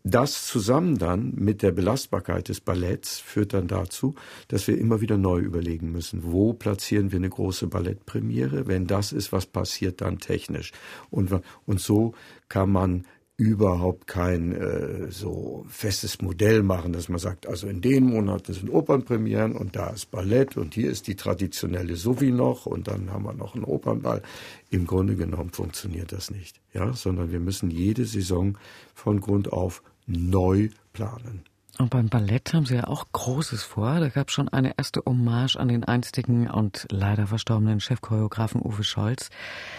Das 0.02 0.46
zusammen 0.46 0.96
dann 0.96 1.34
mit 1.34 1.62
der 1.62 1.72
Belastbarkeit 1.72 2.48
des 2.48 2.60
Balletts 2.60 3.18
führt 3.18 3.52
dann 3.52 3.68
dazu, 3.68 4.14
dass 4.48 4.66
wir 4.66 4.78
immer 4.78 5.02
wieder 5.02 5.18
neu 5.18 5.40
überlegen 5.40 5.92
müssen, 5.92 6.22
wo 6.24 6.54
platzieren 6.54 7.12
wir 7.12 7.18
eine 7.18 7.28
große 7.28 7.66
Ballettpremiere, 7.66 8.66
wenn 8.66 8.86
das 8.86 9.12
ist, 9.12 9.30
was 9.30 9.44
passiert 9.44 10.00
dann 10.00 10.18
technisch. 10.18 10.72
Und, 11.10 11.30
und 11.66 11.80
so 11.80 12.14
kann 12.48 12.70
man 12.70 13.04
überhaupt 13.40 14.06
kein 14.06 14.52
äh, 14.52 15.10
so 15.10 15.64
festes 15.66 16.20
Modell 16.20 16.62
machen, 16.62 16.92
dass 16.92 17.08
man 17.08 17.18
sagt, 17.18 17.46
also 17.46 17.68
in 17.68 17.80
den 17.80 18.04
Monaten 18.04 18.52
sind 18.52 18.68
Opernpremieren 18.68 19.56
und 19.56 19.76
da 19.76 19.88
ist 19.88 20.10
Ballett 20.10 20.58
und 20.58 20.74
hier 20.74 20.90
ist 20.90 21.06
die 21.06 21.14
traditionelle 21.14 21.96
Sowie 21.96 22.32
noch 22.32 22.66
und 22.66 22.86
dann 22.86 23.10
haben 23.10 23.24
wir 23.24 23.32
noch 23.32 23.54
einen 23.54 23.64
Opernball. 23.64 24.20
Im 24.68 24.86
Grunde 24.86 25.16
genommen 25.16 25.52
funktioniert 25.52 26.12
das 26.12 26.30
nicht, 26.30 26.60
ja, 26.74 26.92
sondern 26.92 27.32
wir 27.32 27.40
müssen 27.40 27.70
jede 27.70 28.04
Saison 28.04 28.58
von 28.94 29.22
Grund 29.22 29.50
auf 29.50 29.82
neu 30.06 30.68
planen. 30.92 31.49
Und 31.78 31.90
beim 31.90 32.08
Ballett 32.08 32.52
haben 32.52 32.66
Sie 32.66 32.74
ja 32.74 32.88
auch 32.88 33.06
Großes 33.12 33.62
vor. 33.62 34.00
Da 34.00 34.08
gab 34.08 34.28
es 34.28 34.34
schon 34.34 34.48
eine 34.48 34.76
erste 34.76 35.02
Hommage 35.06 35.56
an 35.56 35.68
den 35.68 35.84
einstigen 35.84 36.50
und 36.50 36.86
leider 36.90 37.26
verstorbenen 37.26 37.80
Chefchoreografen 37.80 38.60
Uwe 38.60 38.84
Scholz 38.84 39.30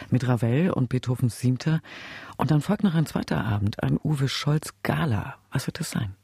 mit 0.10 0.28
Ravel 0.28 0.72
und 0.72 0.90
Beethovens 0.90 1.40
Siebter. 1.40 1.82
Und 2.38 2.50
dann 2.50 2.62
folgt 2.62 2.84
noch 2.84 2.96
ein 2.96 3.06
zweiter 3.06 3.44
Abend, 3.44 3.84
ein 3.84 4.00
Uwe 4.04 4.28
Scholz 4.28 4.74
Gala. 4.82 5.36
Was 5.52 5.68
wird 5.68 5.80
das 5.80 5.92
sein? 5.92 6.16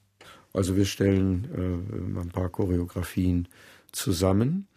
Also 0.53 0.75
wir 0.75 0.85
stellen 0.85 1.47
äh, 1.53 2.19
ein 2.19 2.29
paar 2.29 2.49
Choreografien 2.49 3.47
zusammen. 3.91 4.67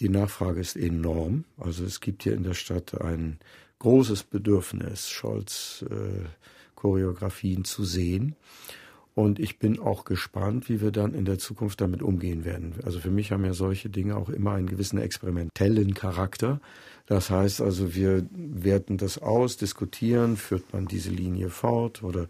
Die 0.00 0.08
Nachfrage 0.08 0.60
ist 0.60 0.76
enorm. 0.76 1.44
Also 1.58 1.84
es 1.84 2.00
gibt 2.00 2.22
hier 2.22 2.34
in 2.34 2.44
der 2.44 2.54
Stadt 2.54 2.98
ein 3.00 3.38
großes 3.80 4.24
Bedürfnis, 4.24 5.10
Scholz 5.10 5.84
äh, 5.90 6.24
Choreografien 6.74 7.64
zu 7.64 7.84
sehen. 7.84 8.36
Und 9.18 9.40
ich 9.40 9.58
bin 9.58 9.80
auch 9.80 10.04
gespannt, 10.04 10.68
wie 10.68 10.80
wir 10.80 10.92
dann 10.92 11.12
in 11.12 11.24
der 11.24 11.40
Zukunft 11.40 11.80
damit 11.80 12.02
umgehen 12.02 12.44
werden. 12.44 12.74
Also 12.84 13.00
für 13.00 13.10
mich 13.10 13.32
haben 13.32 13.44
ja 13.44 13.52
solche 13.52 13.90
Dinge 13.90 14.14
auch 14.14 14.28
immer 14.28 14.52
einen 14.52 14.68
gewissen 14.68 14.96
experimentellen 14.96 15.92
Charakter. 15.94 16.60
Das 17.06 17.28
heißt 17.28 17.60
also, 17.60 17.96
wir 17.96 18.24
werten 18.30 18.96
das 18.96 19.18
aus, 19.18 19.56
diskutieren, 19.56 20.36
führt 20.36 20.72
man 20.72 20.86
diese 20.86 21.10
Linie 21.10 21.50
fort 21.50 22.04
oder 22.04 22.28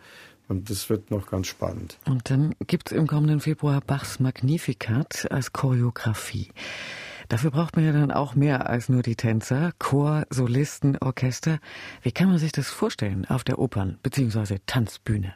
und 0.49 0.71
das 0.71 0.89
wird 0.89 1.11
noch 1.11 1.27
ganz 1.27 1.49
spannend. 1.49 1.99
Und 2.07 2.31
dann 2.31 2.55
gibt 2.67 2.91
es 2.91 2.97
im 2.97 3.07
kommenden 3.07 3.41
Februar 3.41 3.83
Bachs 3.83 4.19
Magnificat 4.19 5.31
als 5.31 5.53
Choreografie. 5.53 6.49
Dafür 7.29 7.51
braucht 7.51 7.77
man 7.77 7.85
ja 7.85 7.93
dann 7.93 8.13
auch 8.13 8.35
mehr 8.35 8.71
als 8.71 8.89
nur 8.89 9.03
die 9.03 9.15
Tänzer, 9.15 9.73
Chor, 9.79 10.25
Solisten, 10.31 10.97
Orchester. 10.97 11.59
Wie 12.01 12.13
kann 12.13 12.31
man 12.31 12.39
sich 12.39 12.53
das 12.53 12.71
vorstellen 12.71 13.27
auf 13.27 13.45
der 13.45 13.59
Opern- 13.59 13.99
bzw. 14.03 14.61
Tanzbühne? 14.65 15.35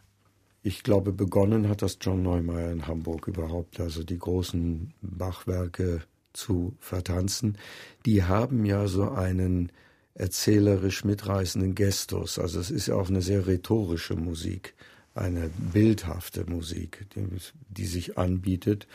Ich 0.62 0.84
glaube, 0.84 1.12
begonnen 1.12 1.68
hat 1.68 1.82
das 1.82 1.98
John 2.00 2.22
Neumeier 2.22 2.70
in 2.70 2.86
Hamburg 2.86 3.26
überhaupt, 3.26 3.80
also 3.80 4.04
die 4.04 4.18
großen 4.18 4.94
Bachwerke 5.02 6.02
zu 6.32 6.76
vertanzen. 6.78 7.58
Die 8.06 8.22
haben 8.22 8.64
ja 8.64 8.86
so 8.86 9.10
einen 9.10 9.72
erzählerisch 10.14 11.04
mitreißenden 11.04 11.74
Gestus. 11.74 12.38
Also 12.38 12.60
es 12.60 12.70
ist 12.70 12.86
ja 12.86 12.94
auch 12.94 13.08
eine 13.08 13.22
sehr 13.22 13.46
rhetorische 13.46 14.14
Musik, 14.14 14.74
eine 15.14 15.50
bildhafte 15.72 16.48
Musik, 16.48 17.06
die, 17.14 17.26
die 17.68 17.86
sich 17.86 18.16
anbietet, 18.18 18.86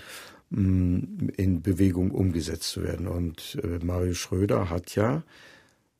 mm, 0.51 1.29
in 1.35 1.61
Bewegung 1.61 2.11
umgesetzt 2.11 2.69
zu 2.69 2.83
werden. 2.83 3.07
Und 3.07 3.59
äh, 3.63 3.83
Mario 3.83 4.13
Schröder 4.13 4.69
hat 4.69 4.95
ja 4.95 5.23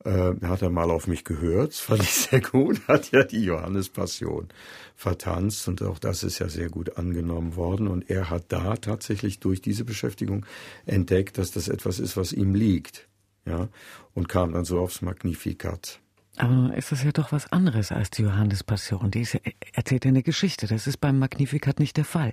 äh, 0.04 0.34
hat 0.44 0.62
er 0.62 0.70
mal 0.70 0.92
auf 0.92 1.08
mich 1.08 1.24
gehört, 1.24 1.72
das 1.72 1.80
fand 1.80 2.04
ich 2.04 2.12
sehr 2.30 2.42
gut, 2.42 2.88
hat 2.88 3.12
ja 3.12 3.24
die 3.24 3.44
Johannespassion 3.44 4.48
vertanzt 4.96 5.68
und 5.68 5.82
auch 5.82 6.00
das 6.00 6.24
ist 6.24 6.40
ja 6.40 6.50
sehr 6.50 6.70
gut 6.70 6.98
angenommen 6.98 7.56
worden 7.56 7.88
und 7.88 8.10
er 8.10 8.30
hat 8.30 8.46
da 8.50 8.76
tatsächlich 8.76 9.40
durch 9.40 9.62
diese 9.62 9.84
Beschäftigung 9.84 10.46
entdeckt, 10.86 11.38
dass 11.38 11.52
das 11.52 11.68
etwas 11.68 12.00
ist, 12.00 12.18
was 12.18 12.32
ihm 12.32 12.56
liegt, 12.56 13.08
ja, 13.46 13.70
und 14.14 14.30
kam 14.30 14.54
dann 14.54 14.66
so 14.66 14.80
aufs 14.80 15.02
Magnificat. 15.02 16.00
Aber 16.38 16.76
ist 16.78 16.92
das 16.92 17.04
ja 17.04 17.12
doch 17.12 17.32
was 17.32 17.52
anderes 17.52 17.92
als 17.92 18.12
die 18.12 18.22
Johannespassion. 18.22 19.10
Die 19.10 19.22
ist, 19.22 19.40
erzählt 19.74 20.06
ja 20.06 20.10
eine 20.10 20.22
Geschichte. 20.22 20.68
Das 20.68 20.86
ist 20.86 20.98
beim 20.98 21.18
Magnificat 21.18 21.80
nicht 21.80 21.98
der 21.98 22.06
Fall. 22.06 22.32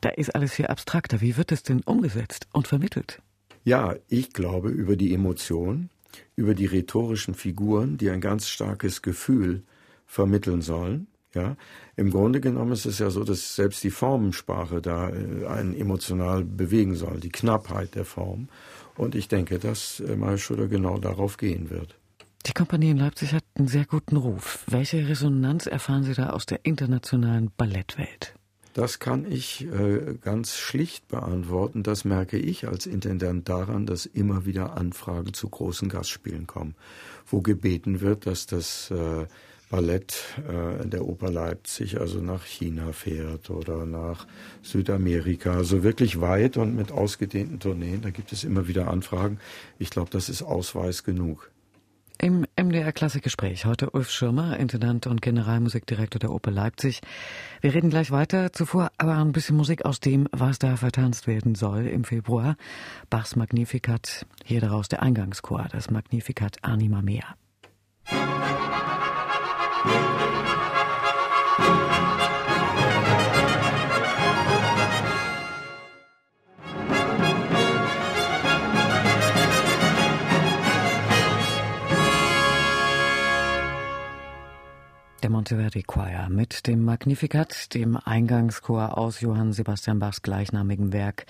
Da 0.00 0.10
ist 0.10 0.36
alles 0.36 0.52
viel 0.52 0.68
abstrakter. 0.68 1.20
Wie 1.20 1.36
wird 1.36 1.50
es 1.50 1.64
denn 1.64 1.80
umgesetzt 1.80 2.46
und 2.52 2.68
vermittelt? 2.68 3.20
Ja, 3.64 3.96
ich 4.08 4.32
glaube 4.32 4.70
über 4.70 4.94
die 4.94 5.12
Emotion, 5.12 5.90
über 6.36 6.54
die 6.54 6.66
rhetorischen 6.66 7.34
Figuren, 7.34 7.96
die 7.96 8.10
ein 8.10 8.20
ganz 8.20 8.48
starkes 8.48 9.02
Gefühl 9.02 9.62
vermitteln 10.06 10.62
sollen. 10.62 11.06
Ja, 11.32 11.56
im 11.94 12.10
Grunde 12.10 12.40
genommen 12.40 12.72
ist 12.72 12.86
es 12.86 12.98
ja 12.98 13.08
so, 13.10 13.22
dass 13.22 13.54
selbst 13.54 13.84
die 13.84 13.90
Formensprache 13.90 14.82
da 14.82 15.10
äh, 15.10 15.46
einen 15.46 15.74
emotional 15.76 16.44
bewegen 16.44 16.96
soll, 16.96 17.20
die 17.20 17.30
Knappheit 17.30 17.94
der 17.94 18.04
Form. 18.04 18.48
Und 18.96 19.14
ich 19.14 19.28
denke, 19.28 19.60
dass 19.60 20.00
äh, 20.00 20.16
Malschuder 20.16 20.66
genau 20.66 20.98
darauf 20.98 21.36
gehen 21.36 21.70
wird. 21.70 21.96
Die 22.46 22.52
Kompanie 22.52 22.90
in 22.90 22.96
Leipzig 22.96 23.32
hat 23.32 23.44
einen 23.54 23.68
sehr 23.68 23.84
guten 23.84 24.16
Ruf. 24.16 24.64
Welche 24.66 25.06
Resonanz 25.08 25.66
erfahren 25.66 26.02
Sie 26.02 26.14
da 26.14 26.30
aus 26.30 26.46
der 26.46 26.64
internationalen 26.64 27.52
Ballettwelt? 27.56 28.34
Das 28.72 29.00
kann 29.00 29.30
ich 29.30 29.66
äh, 29.66 30.14
ganz 30.20 30.56
schlicht 30.56 31.08
beantworten. 31.08 31.82
Das 31.82 32.04
merke 32.04 32.38
ich 32.38 32.68
als 32.68 32.86
Intendant 32.86 33.48
daran, 33.48 33.86
dass 33.86 34.06
immer 34.06 34.46
wieder 34.46 34.76
Anfragen 34.76 35.34
zu 35.34 35.48
großen 35.48 35.88
Gastspielen 35.88 36.46
kommen, 36.46 36.74
wo 37.26 37.40
gebeten 37.40 38.00
wird, 38.00 38.26
dass 38.26 38.46
das 38.46 38.90
äh, 38.92 39.26
Ballett 39.70 40.24
äh, 40.48 40.86
der 40.86 41.06
Oper 41.06 41.30
Leipzig 41.30 42.00
also 42.00 42.20
nach 42.20 42.44
China 42.44 42.92
fährt 42.92 43.50
oder 43.50 43.86
nach 43.86 44.26
Südamerika, 44.62 45.52
also 45.52 45.82
wirklich 45.82 46.20
weit 46.20 46.56
und 46.56 46.76
mit 46.76 46.92
ausgedehnten 46.92 47.60
Tourneen. 47.60 48.02
Da 48.02 48.10
gibt 48.10 48.32
es 48.32 48.44
immer 48.44 48.68
wieder 48.68 48.88
Anfragen. 48.88 49.38
Ich 49.78 49.90
glaube, 49.90 50.10
das 50.10 50.28
ist 50.28 50.42
Ausweis 50.42 51.04
genug. 51.04 51.50
Im 52.22 52.46
MDR 52.54 52.92
Klassikgespräch 52.92 53.64
heute 53.64 53.88
Ulf 53.92 54.10
Schirmer, 54.10 54.58
Intendant 54.58 55.06
und 55.06 55.22
Generalmusikdirektor 55.22 56.18
der 56.18 56.30
Oper 56.30 56.50
Leipzig. 56.50 57.00
Wir 57.62 57.72
reden 57.72 57.88
gleich 57.88 58.10
weiter. 58.10 58.52
Zuvor 58.52 58.90
aber 58.98 59.16
ein 59.16 59.32
bisschen 59.32 59.56
Musik 59.56 59.86
aus 59.86 60.00
dem, 60.00 60.28
was 60.30 60.58
da 60.58 60.76
vertanzt 60.76 61.26
werden 61.26 61.54
soll 61.54 61.86
im 61.86 62.04
Februar. 62.04 62.56
Bachs 63.08 63.36
Magnificat, 63.36 64.26
hier 64.44 64.60
daraus 64.60 64.88
der 64.88 65.00
Eingangschor, 65.02 65.66
das 65.72 65.90
Magnificat 65.90 66.58
Anima 66.60 67.00
Mea. 67.00 67.24
Musik 69.84 70.29
Monteverdi 85.28 85.82
Choir 85.82 86.28
mit 86.30 86.66
dem 86.66 86.82
Magnificat, 86.82 87.74
dem 87.74 87.96
Eingangschor 87.96 88.96
aus 88.96 89.20
Johann 89.20 89.52
Sebastian 89.52 89.98
Bachs 89.98 90.22
gleichnamigem 90.22 90.94
Werk, 90.94 91.26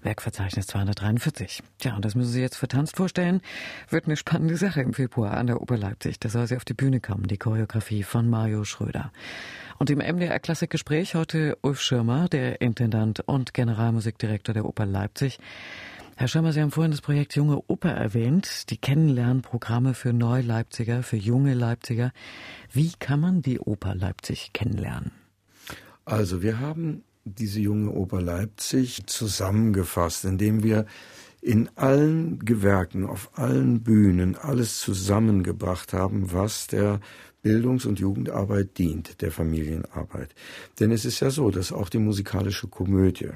Werkverzeichnis 0.00 0.68
243. 0.68 1.62
Tja, 1.78 1.96
und 1.96 2.04
das 2.04 2.14
müssen 2.14 2.30
Sie 2.30 2.40
jetzt 2.40 2.56
vertanzt 2.56 2.96
vorstellen. 2.96 3.42
Wird 3.90 4.06
eine 4.06 4.16
spannende 4.16 4.56
Sache 4.56 4.80
im 4.80 4.94
Februar 4.94 5.32
an 5.36 5.48
der 5.48 5.60
Oper 5.60 5.76
Leipzig. 5.76 6.18
Da 6.18 6.30
soll 6.30 6.46
sie 6.46 6.56
auf 6.56 6.64
die 6.64 6.74
Bühne 6.74 7.00
kommen, 7.00 7.24
die 7.24 7.36
Choreografie 7.36 8.04
von 8.04 8.30
Mario 8.30 8.64
Schröder. 8.64 9.12
Und 9.78 9.90
im 9.90 9.98
MDR 9.98 10.38
Klassikgespräch 10.38 11.14
heute 11.14 11.58
Ulf 11.60 11.80
Schirmer, 11.80 12.28
der 12.28 12.62
Intendant 12.62 13.20
und 13.26 13.52
Generalmusikdirektor 13.52 14.54
der 14.54 14.64
Oper 14.64 14.86
Leipzig. 14.86 15.38
Herr 16.20 16.26
Schirmer, 16.26 16.52
Sie 16.52 16.60
haben 16.60 16.72
vorhin 16.72 16.90
das 16.90 17.00
Projekt 17.00 17.36
Junge 17.36 17.62
Oper 17.68 17.92
erwähnt, 17.92 18.70
die 18.70 18.76
Kennenlernprogramme 18.76 19.94
für 19.94 20.12
Neu-Leipziger, 20.12 21.04
für 21.04 21.16
junge 21.16 21.54
Leipziger. 21.54 22.12
Wie 22.72 22.90
kann 22.98 23.20
man 23.20 23.40
die 23.40 23.60
Oper 23.60 23.94
Leipzig 23.94 24.52
kennenlernen? 24.52 25.12
Also 26.04 26.42
wir 26.42 26.58
haben 26.58 27.04
diese 27.24 27.60
junge 27.60 27.92
Oper 27.92 28.20
Leipzig 28.20 29.06
zusammengefasst, 29.06 30.24
indem 30.24 30.64
wir 30.64 30.86
in 31.40 31.70
allen 31.76 32.40
Gewerken, 32.40 33.06
auf 33.06 33.30
allen 33.38 33.84
Bühnen 33.84 34.34
alles 34.34 34.80
zusammengebracht 34.80 35.92
haben, 35.92 36.32
was 36.32 36.66
der 36.66 36.98
Bildungs- 37.42 37.86
und 37.86 38.00
Jugendarbeit 38.00 38.76
dient, 38.76 39.22
der 39.22 39.30
Familienarbeit. 39.30 40.34
Denn 40.80 40.90
es 40.90 41.04
ist 41.04 41.20
ja 41.20 41.30
so, 41.30 41.52
dass 41.52 41.70
auch 41.70 41.88
die 41.88 42.00
musikalische 42.00 42.66
Komödie 42.66 43.30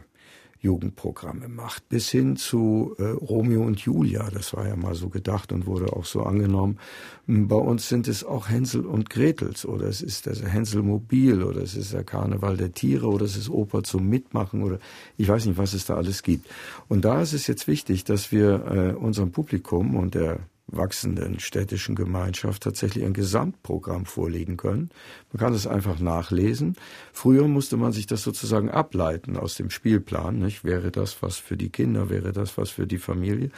Jugendprogramme 0.63 1.49
macht, 1.49 1.89
bis 1.89 2.09
hin 2.09 2.37
zu 2.37 2.95
äh, 2.99 3.03
Romeo 3.03 3.63
und 3.63 3.81
Julia, 3.81 4.31
das 4.31 4.55
war 4.55 4.67
ja 4.67 4.77
mal 4.77 4.95
so 4.95 5.09
gedacht 5.09 5.53
und 5.53 5.67
wurde 5.67 5.93
auch 5.93 6.05
so 6.05 6.23
angenommen. 6.23 6.79
Hm, 7.27 7.49
bei 7.49 7.57
uns 7.57 7.89
sind 7.89 8.07
es 8.07 8.23
auch 8.23 8.49
Hänsel 8.49 8.87
und 8.87 9.11
Gretels 9.11 9.67
oder 9.67 9.87
es 9.87 10.01
ist 10.01 10.29
das 10.29 10.41
Hänsel 10.41 10.83
Mobil 10.83 11.43
oder 11.43 11.63
es 11.63 11.75
ist 11.75 11.93
der 11.93 12.05
Karneval 12.05 12.57
der 12.57 12.73
Tiere 12.73 13.09
oder 13.09 13.25
es 13.25 13.37
ist 13.37 13.51
Oper 13.51 13.83
zum 13.83 14.09
Mitmachen 14.09 14.63
oder 14.63 14.79
ich 15.19 15.29
weiß 15.29 15.47
nicht, 15.47 15.59
was 15.59 15.75
es 15.75 15.85
da 15.85 15.97
alles 15.97 16.23
gibt. 16.23 16.49
Und 16.89 17.05
da 17.05 17.21
ist 17.21 17.33
es 17.33 17.49
jetzt 17.49 17.67
wichtig, 17.67 18.05
dass 18.05 18.31
wir 18.31 18.65
äh, 18.67 18.95
unserem 18.97 19.33
Publikum 19.33 19.97
und 19.97 20.15
der 20.15 20.39
wachsenden 20.67 21.39
städtischen 21.41 21.95
Gemeinschaft 21.95 22.63
tatsächlich 22.63 23.05
ein 23.05 23.13
Gesamtprogramm 23.13 24.07
vorlegen 24.07 24.57
können. 24.57 24.91
Man 25.33 25.41
kann 25.41 25.55
es 25.55 25.67
einfach 25.67 25.99
nachlesen. 25.99 26.77
Früher 27.13 27.49
musste 27.49 27.77
man 27.77 27.93
sich 27.93 28.07
das 28.07 28.23
sozusagen 28.23 28.71
ableiten 28.71 29.37
aus 29.37 29.55
dem 29.57 29.71
Spielplan. 29.71 30.39
Nicht? 30.39 30.65
Wäre 30.65 30.91
das 30.91 31.23
was 31.23 31.37
für 31.37 31.57
die 31.57 31.71
Kinder, 31.71 32.09
wäre 32.09 32.33
das 32.33 32.57
was 32.57 32.71
für 32.71 32.87
die 32.87 32.99
Familie? 32.99 33.51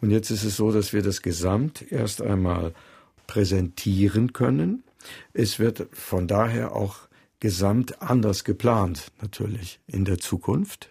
Und 0.00 0.10
jetzt 0.10 0.30
ist 0.30 0.44
es 0.44 0.56
so, 0.56 0.72
dass 0.72 0.92
wir 0.92 1.02
das 1.02 1.22
Gesamt 1.22 1.92
erst 1.92 2.22
einmal 2.22 2.72
präsentieren 3.26 4.32
können. 4.32 4.82
Es 5.32 5.58
wird 5.58 5.88
von 5.92 6.26
daher 6.28 6.74
auch 6.74 7.08
gesamt 7.40 8.00
anders 8.00 8.44
geplant, 8.44 9.10
natürlich 9.20 9.80
in 9.86 10.04
der 10.04 10.18
Zukunft. 10.18 10.90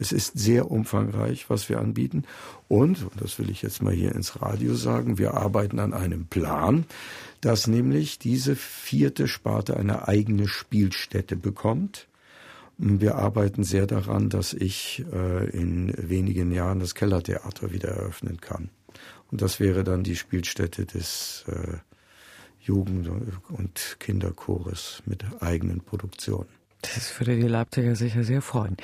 Es 0.00 0.12
ist 0.12 0.38
sehr 0.38 0.70
umfangreich, 0.70 1.50
was 1.50 1.68
wir 1.68 1.78
anbieten. 1.78 2.24
Und, 2.68 3.06
das 3.20 3.38
will 3.38 3.50
ich 3.50 3.60
jetzt 3.60 3.82
mal 3.82 3.92
hier 3.92 4.14
ins 4.14 4.40
Radio 4.40 4.74
sagen, 4.74 5.18
wir 5.18 5.34
arbeiten 5.34 5.78
an 5.78 5.92
einem 5.92 6.26
Plan, 6.26 6.86
dass 7.42 7.66
nämlich 7.66 8.18
diese 8.18 8.56
vierte 8.56 9.28
Sparte 9.28 9.76
eine 9.76 10.08
eigene 10.08 10.48
Spielstätte 10.48 11.36
bekommt. 11.36 12.08
Wir 12.78 13.16
arbeiten 13.16 13.62
sehr 13.62 13.86
daran, 13.86 14.30
dass 14.30 14.54
ich 14.54 15.04
äh, 15.12 15.50
in 15.50 15.92
wenigen 15.98 16.50
Jahren 16.50 16.80
das 16.80 16.94
Kellertheater 16.94 17.70
wieder 17.70 17.90
eröffnen 17.90 18.40
kann. 18.40 18.70
Und 19.30 19.42
das 19.42 19.60
wäre 19.60 19.84
dann 19.84 20.02
die 20.02 20.16
Spielstätte 20.16 20.86
des 20.86 21.44
äh, 21.46 21.76
Jugend- 22.58 23.10
und 23.50 23.96
Kinderchores 24.00 25.02
mit 25.04 25.24
eigenen 25.42 25.82
Produktionen. 25.82 26.59
Das 26.82 27.18
würde 27.18 27.36
die 27.36 27.46
Leipziger 27.46 27.94
sicher 27.96 28.24
sehr 28.24 28.42
freuen. 28.42 28.76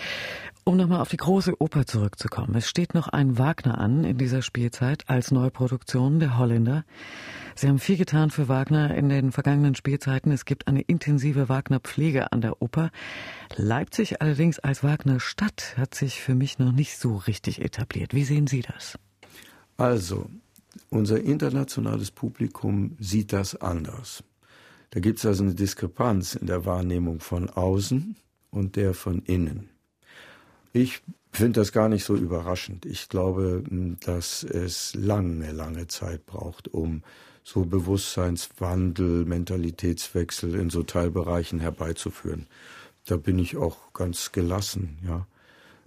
Um 0.65 0.77
nochmal 0.77 1.01
auf 1.01 1.09
die 1.09 1.17
große 1.17 1.61
Oper 1.61 1.87
zurückzukommen. 1.87 2.57
Es 2.57 2.69
steht 2.69 2.93
noch 2.93 3.07
ein 3.07 3.39
Wagner 3.39 3.79
an 3.79 4.03
in 4.03 4.19
dieser 4.19 4.43
Spielzeit 4.43 5.05
als 5.07 5.31
Neuproduktion 5.31 6.19
der 6.19 6.39
Holländer. 6.39 6.85
Sie 7.55 7.69
haben 7.69 7.79
viel 7.79 7.97
getan 7.97 8.31
für 8.31 8.49
Wagner 8.49 8.93
in 8.95 9.09
den 9.09 9.31
vergangenen 9.31 9.77
Spielzeiten. 9.77 10.33
Es 10.33 10.45
gibt 10.45 10.67
eine 10.67 10.83
intensive 10.83 11.49
Wagner-Pflege 11.49 12.33
an 12.33 12.41
der 12.41 12.61
Oper. 12.61 12.91
Leipzig 13.55 14.21
allerdings 14.21 14.59
als 14.59 14.83
Wagner-Stadt 14.83 15.75
hat 15.77 15.95
sich 15.95 16.21
für 16.21 16.35
mich 16.35 16.59
noch 16.59 16.73
nicht 16.73 16.99
so 16.99 17.17
richtig 17.17 17.63
etabliert. 17.63 18.13
Wie 18.13 18.25
sehen 18.25 18.49
Sie 18.49 18.63
das? 18.63 18.99
Also, 19.77 20.29
unser 20.91 21.21
internationales 21.21 22.11
Publikum 22.11 22.97
sieht 22.99 23.33
das 23.33 23.55
anders. 23.55 24.25
Da 24.91 25.01
gibt 25.01 25.19
es 25.19 25.27
also 25.27 25.45
eine 25.45 25.55
Diskrepanz 25.55 26.35
in 26.35 26.47
der 26.47 26.65
Wahrnehmung 26.65 27.21
von 27.21 27.51
außen 27.51 28.17
und 28.51 28.77
der 28.77 28.95
von 28.95 29.23
innen. 29.23 29.69
Ich 30.73 31.03
finde 31.33 31.61
das 31.61 31.73
gar 31.73 31.89
nicht 31.89 32.05
so 32.05 32.15
überraschend. 32.17 32.87
Ich 32.87 33.09
glaube, 33.09 33.63
dass 34.05 34.43
es 34.43 34.95
lange, 34.95 35.53
lange 35.53 35.87
Zeit 35.87 36.27
braucht, 36.27 36.69
um 36.69 37.03
so 37.45 37.65
Bewusstseinswandel, 37.65 39.25
Mentalitätswechsel 39.25 40.55
in 40.55 40.71
so 40.71 40.83
Teilbereichen 40.83 41.61
herbeizuführen. 41.61 42.47
Da 43.05 43.17
bin 43.17 43.39
ich 43.39 43.57
auch 43.57 43.93
ganz 43.93 44.33
gelassen, 44.33 44.99
ja. 45.07 45.27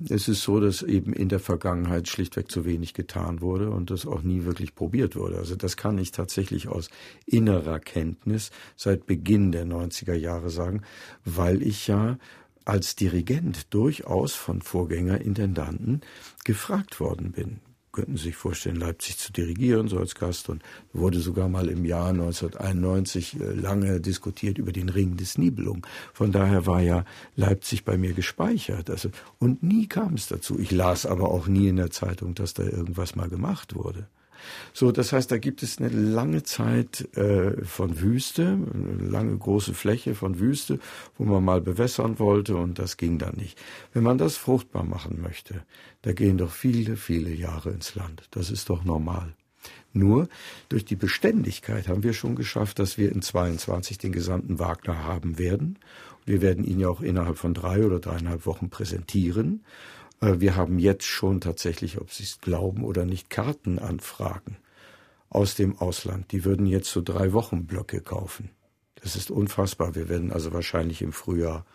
Es 0.07 0.27
ist 0.29 0.43
so, 0.43 0.59
dass 0.59 0.81
eben 0.81 1.11
in 1.11 1.27
der 1.27 1.39
Vergangenheit 1.39 2.07
schlichtweg 2.07 2.49
zu 2.49 2.63
wenig 2.63 2.93
getan 2.93 3.41
wurde 3.41 3.69
und 3.69 3.89
das 3.89 4.05
auch 4.05 4.21
nie 4.21 4.45
wirklich 4.45 4.73
probiert 4.73 5.15
wurde. 5.15 5.37
Also 5.37 5.55
das 5.55 5.75
kann 5.75 5.97
ich 5.97 6.11
tatsächlich 6.11 6.69
aus 6.69 6.89
innerer 7.25 7.79
Kenntnis 7.79 8.51
seit 8.77 9.05
Beginn 9.05 9.51
der 9.51 9.65
90er 9.65 10.13
Jahre 10.13 10.49
sagen, 10.49 10.83
weil 11.25 11.61
ich 11.61 11.87
ja 11.87 12.17
als 12.63 12.95
Dirigent 12.95 13.73
durchaus 13.73 14.35
von 14.35 14.61
Vorgängerintendanten 14.61 16.01
gefragt 16.45 16.99
worden 16.99 17.31
bin 17.31 17.59
könnten 17.91 18.17
Sie 18.17 18.23
sich 18.23 18.35
vorstellen, 18.35 18.75
Leipzig 18.75 19.17
zu 19.17 19.31
dirigieren, 19.31 19.87
so 19.87 19.97
als 19.97 20.15
Gast. 20.15 20.49
Und 20.49 20.63
wurde 20.93 21.19
sogar 21.19 21.49
mal 21.49 21.67
im 21.69 21.85
Jahr 21.85 22.09
1991 22.09 23.39
äh, 23.39 23.53
lange 23.53 23.99
diskutiert 23.99 24.57
über 24.57 24.71
den 24.71 24.89
Ring 24.89 25.17
des 25.17 25.37
Nibelung. 25.37 25.85
Von 26.13 26.31
daher 26.31 26.65
war 26.65 26.81
ja 26.81 27.05
Leipzig 27.35 27.85
bei 27.85 27.97
mir 27.97 28.13
gespeichert. 28.13 28.89
Also, 28.89 29.09
und 29.39 29.63
nie 29.63 29.87
kam 29.87 30.15
es 30.15 30.27
dazu. 30.27 30.59
Ich 30.59 30.71
las 30.71 31.05
aber 31.05 31.31
auch 31.31 31.47
nie 31.47 31.67
in 31.67 31.77
der 31.77 31.91
Zeitung, 31.91 32.35
dass 32.35 32.53
da 32.53 32.63
irgendwas 32.63 33.15
mal 33.15 33.29
gemacht 33.29 33.75
wurde. 33.75 34.07
So, 34.73 34.91
das 34.91 35.13
heißt, 35.13 35.31
da 35.31 35.37
gibt 35.37 35.63
es 35.63 35.79
eine 35.79 35.89
lange 35.89 36.43
Zeit 36.43 37.07
äh, 37.17 37.63
von 37.65 38.01
Wüste, 38.01 38.57
eine 38.73 39.09
lange 39.09 39.37
große 39.37 39.73
Fläche 39.73 40.15
von 40.15 40.39
Wüste, 40.39 40.79
wo 41.17 41.25
man 41.25 41.43
mal 41.43 41.61
bewässern 41.61 42.19
wollte 42.19 42.55
und 42.55 42.79
das 42.79 42.97
ging 42.97 43.17
dann 43.17 43.35
nicht. 43.35 43.59
Wenn 43.93 44.03
man 44.03 44.17
das 44.17 44.37
fruchtbar 44.37 44.83
machen 44.83 45.21
möchte, 45.21 45.63
da 46.01 46.13
gehen 46.13 46.37
doch 46.37 46.51
viele, 46.51 46.95
viele 46.97 47.31
Jahre 47.31 47.71
ins 47.71 47.95
Land. 47.95 48.27
Das 48.31 48.51
ist 48.51 48.69
doch 48.69 48.83
normal. 48.83 49.33
Nur 49.91 50.29
durch 50.69 50.85
die 50.85 50.95
Beständigkeit 50.95 51.87
haben 51.87 52.03
wir 52.03 52.13
schon 52.13 52.35
geschafft, 52.35 52.79
dass 52.79 52.97
wir 52.97 53.11
in 53.11 53.21
22 53.21 53.97
den 53.97 54.11
gesamten 54.11 54.59
Wagner 54.59 55.03
haben 55.03 55.39
werden. 55.39 55.79
Wir 56.25 56.41
werden 56.41 56.63
ihn 56.63 56.79
ja 56.79 56.89
auch 56.89 57.01
innerhalb 57.01 57.37
von 57.37 57.53
drei 57.53 57.83
oder 57.83 57.99
dreieinhalb 57.99 58.45
Wochen 58.45 58.69
präsentieren. 58.69 59.63
Äh, 60.21 60.39
wir 60.39 60.55
haben 60.55 60.79
jetzt 60.79 61.05
schon 61.05 61.41
tatsächlich, 61.41 61.99
ob 61.99 62.11
Sie 62.11 62.23
es 62.23 62.39
glauben 62.41 62.83
oder 62.83 63.05
nicht, 63.05 63.29
Kartenanfragen 63.29 64.57
aus 65.29 65.55
dem 65.55 65.77
Ausland. 65.77 66.31
Die 66.31 66.45
würden 66.45 66.65
jetzt 66.65 66.91
so 66.91 67.01
drei 67.01 67.33
Wochen 67.33 67.65
Blöcke 67.65 68.01
kaufen. 68.01 68.49
Das 69.01 69.15
ist 69.15 69.31
unfassbar. 69.31 69.95
Wir 69.95 70.09
werden 70.09 70.31
also 70.31 70.53
wahrscheinlich 70.53 71.01
im 71.01 71.13
Frühjahr 71.13 71.65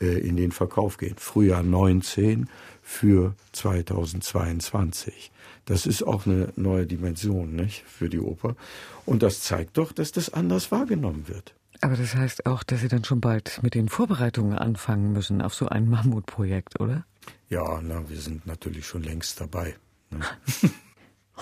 äh, 0.00 0.06
in 0.06 0.36
den 0.36 0.52
Verkauf 0.52 0.96
gehen. 0.96 1.16
Frühjahr 1.18 1.62
19 1.62 2.48
für 2.80 3.34
2022. 3.52 5.30
Das 5.64 5.86
ist 5.86 6.02
auch 6.02 6.26
eine 6.26 6.52
neue 6.56 6.86
Dimension, 6.86 7.54
nicht? 7.54 7.84
Für 7.86 8.08
die 8.08 8.20
Oper. 8.20 8.56
Und 9.04 9.22
das 9.22 9.40
zeigt 9.40 9.76
doch, 9.76 9.92
dass 9.92 10.12
das 10.12 10.32
anders 10.32 10.72
wahrgenommen 10.72 11.28
wird. 11.28 11.54
Aber 11.80 11.96
das 11.96 12.14
heißt 12.14 12.46
auch, 12.46 12.62
dass 12.62 12.80
Sie 12.80 12.88
dann 12.88 13.04
schon 13.04 13.20
bald 13.20 13.60
mit 13.62 13.74
den 13.74 13.88
Vorbereitungen 13.88 14.56
anfangen 14.56 15.12
müssen 15.12 15.42
auf 15.42 15.54
so 15.54 15.68
ein 15.68 15.88
Mammutprojekt, 15.88 16.80
oder? 16.80 17.04
Ja, 17.52 17.82
na, 17.82 18.08
wir 18.08 18.16
sind 18.16 18.46
natürlich 18.46 18.86
schon 18.86 19.02
längst 19.02 19.38
dabei. 19.38 19.74
Ne? 20.08 20.20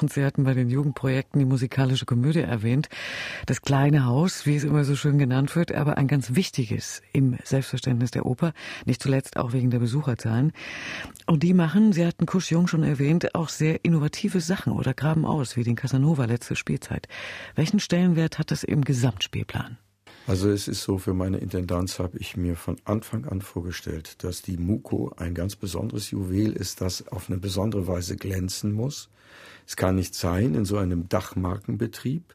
Und 0.00 0.12
Sie 0.12 0.24
hatten 0.24 0.42
bei 0.42 0.54
den 0.54 0.68
Jugendprojekten 0.68 1.38
die 1.38 1.44
musikalische 1.44 2.04
Komödie 2.04 2.40
erwähnt. 2.40 2.88
Das 3.46 3.62
kleine 3.62 4.06
Haus, 4.06 4.44
wie 4.44 4.56
es 4.56 4.64
immer 4.64 4.82
so 4.82 4.96
schön 4.96 5.18
genannt 5.18 5.54
wird, 5.54 5.70
aber 5.70 5.98
ein 5.98 6.08
ganz 6.08 6.34
wichtiges 6.34 7.00
im 7.12 7.38
Selbstverständnis 7.44 8.10
der 8.10 8.26
Oper, 8.26 8.54
nicht 8.86 9.00
zuletzt 9.00 9.36
auch 9.36 9.52
wegen 9.52 9.70
der 9.70 9.78
Besucherzahlen. 9.78 10.50
Und 11.26 11.44
die 11.44 11.54
machen, 11.54 11.92
Sie 11.92 12.04
hatten 12.04 12.26
Kusch 12.26 12.50
Jung 12.50 12.66
schon 12.66 12.82
erwähnt, 12.82 13.36
auch 13.36 13.48
sehr 13.48 13.84
innovative 13.84 14.40
Sachen 14.40 14.72
oder 14.72 14.94
graben 14.94 15.24
aus, 15.24 15.56
wie 15.56 15.62
den 15.62 15.76
Casanova 15.76 16.24
letzte 16.24 16.56
Spielzeit. 16.56 17.06
Welchen 17.54 17.78
Stellenwert 17.78 18.40
hat 18.40 18.50
das 18.50 18.64
im 18.64 18.82
Gesamtspielplan? 18.82 19.78
Also 20.26 20.50
es 20.50 20.68
ist 20.68 20.82
so, 20.82 20.98
für 20.98 21.14
meine 21.14 21.38
Intendanz 21.38 21.98
habe 21.98 22.18
ich 22.18 22.36
mir 22.36 22.54
von 22.54 22.76
Anfang 22.84 23.24
an 23.24 23.40
vorgestellt, 23.40 24.22
dass 24.22 24.42
die 24.42 24.58
Muko 24.58 25.12
ein 25.16 25.34
ganz 25.34 25.56
besonderes 25.56 26.10
Juwel 26.10 26.52
ist, 26.52 26.80
das 26.80 27.08
auf 27.08 27.28
eine 27.28 27.38
besondere 27.38 27.86
Weise 27.86 28.16
glänzen 28.16 28.72
muss. 28.72 29.08
Es 29.66 29.76
kann 29.76 29.96
nicht 29.96 30.14
sein 30.14 30.54
in 30.54 30.64
so 30.64 30.76
einem 30.76 31.08
Dachmarkenbetrieb, 31.08 32.34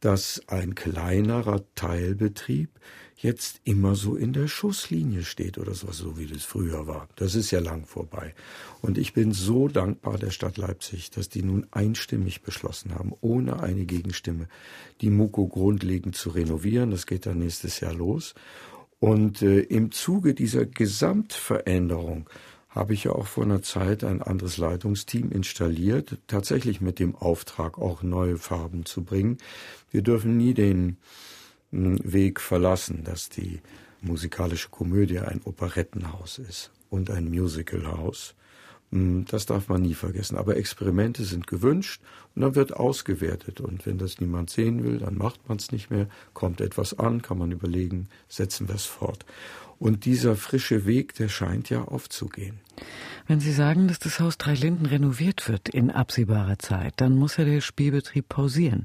dass 0.00 0.42
ein 0.46 0.74
kleinerer 0.74 1.62
Teilbetrieb 1.74 2.70
jetzt 3.16 3.60
immer 3.64 3.94
so 3.94 4.14
in 4.14 4.32
der 4.32 4.46
Schusslinie 4.46 5.24
steht 5.24 5.56
oder 5.58 5.74
sowas, 5.74 5.96
so 5.98 6.18
wie 6.18 6.26
das 6.26 6.44
früher 6.44 6.86
war. 6.86 7.08
Das 7.16 7.34
ist 7.34 7.50
ja 7.50 7.60
lang 7.60 7.86
vorbei. 7.86 8.34
Und 8.82 8.98
ich 8.98 9.14
bin 9.14 9.32
so 9.32 9.68
dankbar 9.68 10.18
der 10.18 10.30
Stadt 10.30 10.58
Leipzig, 10.58 11.10
dass 11.10 11.28
die 11.28 11.42
nun 11.42 11.66
einstimmig 11.70 12.42
beschlossen 12.42 12.94
haben, 12.94 13.14
ohne 13.22 13.60
eine 13.60 13.86
Gegenstimme, 13.86 14.48
die 15.00 15.10
Muko 15.10 15.48
grundlegend 15.48 16.14
zu 16.14 16.30
renovieren. 16.30 16.90
Das 16.90 17.06
geht 17.06 17.24
dann 17.24 17.38
nächstes 17.38 17.80
Jahr 17.80 17.94
los. 17.94 18.34
Und 18.98 19.42
äh, 19.42 19.60
im 19.60 19.92
Zuge 19.92 20.34
dieser 20.34 20.66
Gesamtveränderung 20.66 22.28
habe 22.76 22.92
ich 22.92 23.04
ja 23.04 23.12
auch 23.12 23.26
vor 23.26 23.44
einer 23.44 23.62
Zeit 23.62 24.04
ein 24.04 24.22
anderes 24.22 24.58
Leitungsteam 24.58 25.32
installiert, 25.32 26.18
tatsächlich 26.26 26.80
mit 26.80 26.98
dem 26.98 27.16
Auftrag, 27.16 27.78
auch 27.78 28.02
neue 28.02 28.36
Farben 28.36 28.84
zu 28.84 29.02
bringen. 29.02 29.38
Wir 29.90 30.02
dürfen 30.02 30.36
nie 30.36 30.52
den 30.52 30.98
hm, 31.72 31.98
Weg 32.04 32.40
verlassen, 32.40 33.02
dass 33.02 33.30
die 33.30 33.60
musikalische 34.02 34.68
Komödie 34.68 35.20
ein 35.20 35.40
Operettenhaus 35.44 36.38
ist 36.38 36.70
und 36.90 37.10
ein 37.10 37.30
Musicalhaus. 37.30 38.34
Hm, 38.92 39.24
das 39.28 39.46
darf 39.46 39.68
man 39.68 39.82
nie 39.82 39.94
vergessen. 39.94 40.36
Aber 40.36 40.56
Experimente 40.56 41.24
sind 41.24 41.46
gewünscht 41.46 42.00
und 42.34 42.42
dann 42.42 42.54
wird 42.54 42.74
ausgewertet. 42.74 43.60
Und 43.60 43.86
wenn 43.86 43.98
das 43.98 44.20
niemand 44.20 44.50
sehen 44.50 44.84
will, 44.84 44.98
dann 44.98 45.16
macht 45.16 45.48
man 45.48 45.58
es 45.58 45.72
nicht 45.72 45.90
mehr. 45.90 46.08
Kommt 46.34 46.60
etwas 46.60 46.98
an, 46.98 47.22
kann 47.22 47.38
man 47.38 47.50
überlegen, 47.50 48.08
setzen 48.28 48.68
wir 48.68 48.76
es 48.76 48.84
fort. 48.84 49.24
Und 49.78 50.04
dieser 50.04 50.36
frische 50.36 50.86
Weg, 50.86 51.14
der 51.14 51.28
scheint 51.28 51.68
ja 51.68 51.82
aufzugehen. 51.82 52.60
Wenn 53.26 53.40
Sie 53.40 53.52
sagen, 53.52 53.88
dass 53.88 53.98
das 53.98 54.20
Haus 54.20 54.38
Drei 54.38 54.54
Linden 54.54 54.86
renoviert 54.86 55.48
wird 55.48 55.68
in 55.68 55.90
absehbarer 55.90 56.58
Zeit, 56.58 56.94
dann 56.96 57.16
muss 57.16 57.36
ja 57.36 57.44
der 57.44 57.60
Spielbetrieb 57.60 58.28
pausieren. 58.28 58.84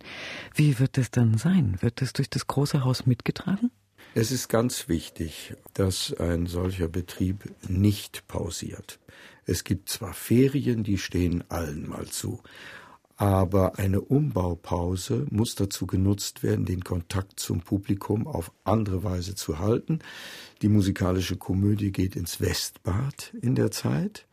Wie 0.55 0.79
wird 0.79 0.97
es 0.97 1.11
dann 1.11 1.37
sein? 1.37 1.77
Wird 1.79 2.01
es 2.01 2.13
durch 2.13 2.29
das 2.29 2.47
große 2.47 2.83
Haus 2.83 3.05
mitgetragen? 3.05 3.71
Es 4.13 4.31
ist 4.31 4.49
ganz 4.49 4.89
wichtig, 4.89 5.53
dass 5.73 6.13
ein 6.13 6.45
solcher 6.47 6.89
Betrieb 6.89 7.53
nicht 7.69 8.27
pausiert. 8.27 8.99
Es 9.45 9.63
gibt 9.63 9.89
zwar 9.89 10.13
Ferien, 10.13 10.83
die 10.83 10.97
stehen 10.97 11.43
allen 11.49 11.89
mal 11.89 12.07
zu, 12.07 12.41
aber 13.21 13.77
eine 13.77 14.01
Umbaupause 14.01 15.27
muss 15.29 15.53
dazu 15.53 15.85
genutzt 15.85 16.41
werden, 16.41 16.65
den 16.65 16.83
Kontakt 16.83 17.39
zum 17.39 17.61
Publikum 17.61 18.25
auf 18.25 18.51
andere 18.63 19.03
Weise 19.03 19.35
zu 19.35 19.59
halten. 19.59 19.99
Die 20.63 20.69
musikalische 20.69 21.37
Komödie 21.37 21.91
geht 21.91 22.15
ins 22.15 22.41
Westbad 22.41 23.31
in 23.39 23.53
der 23.53 23.69
Zeit, 23.69 24.25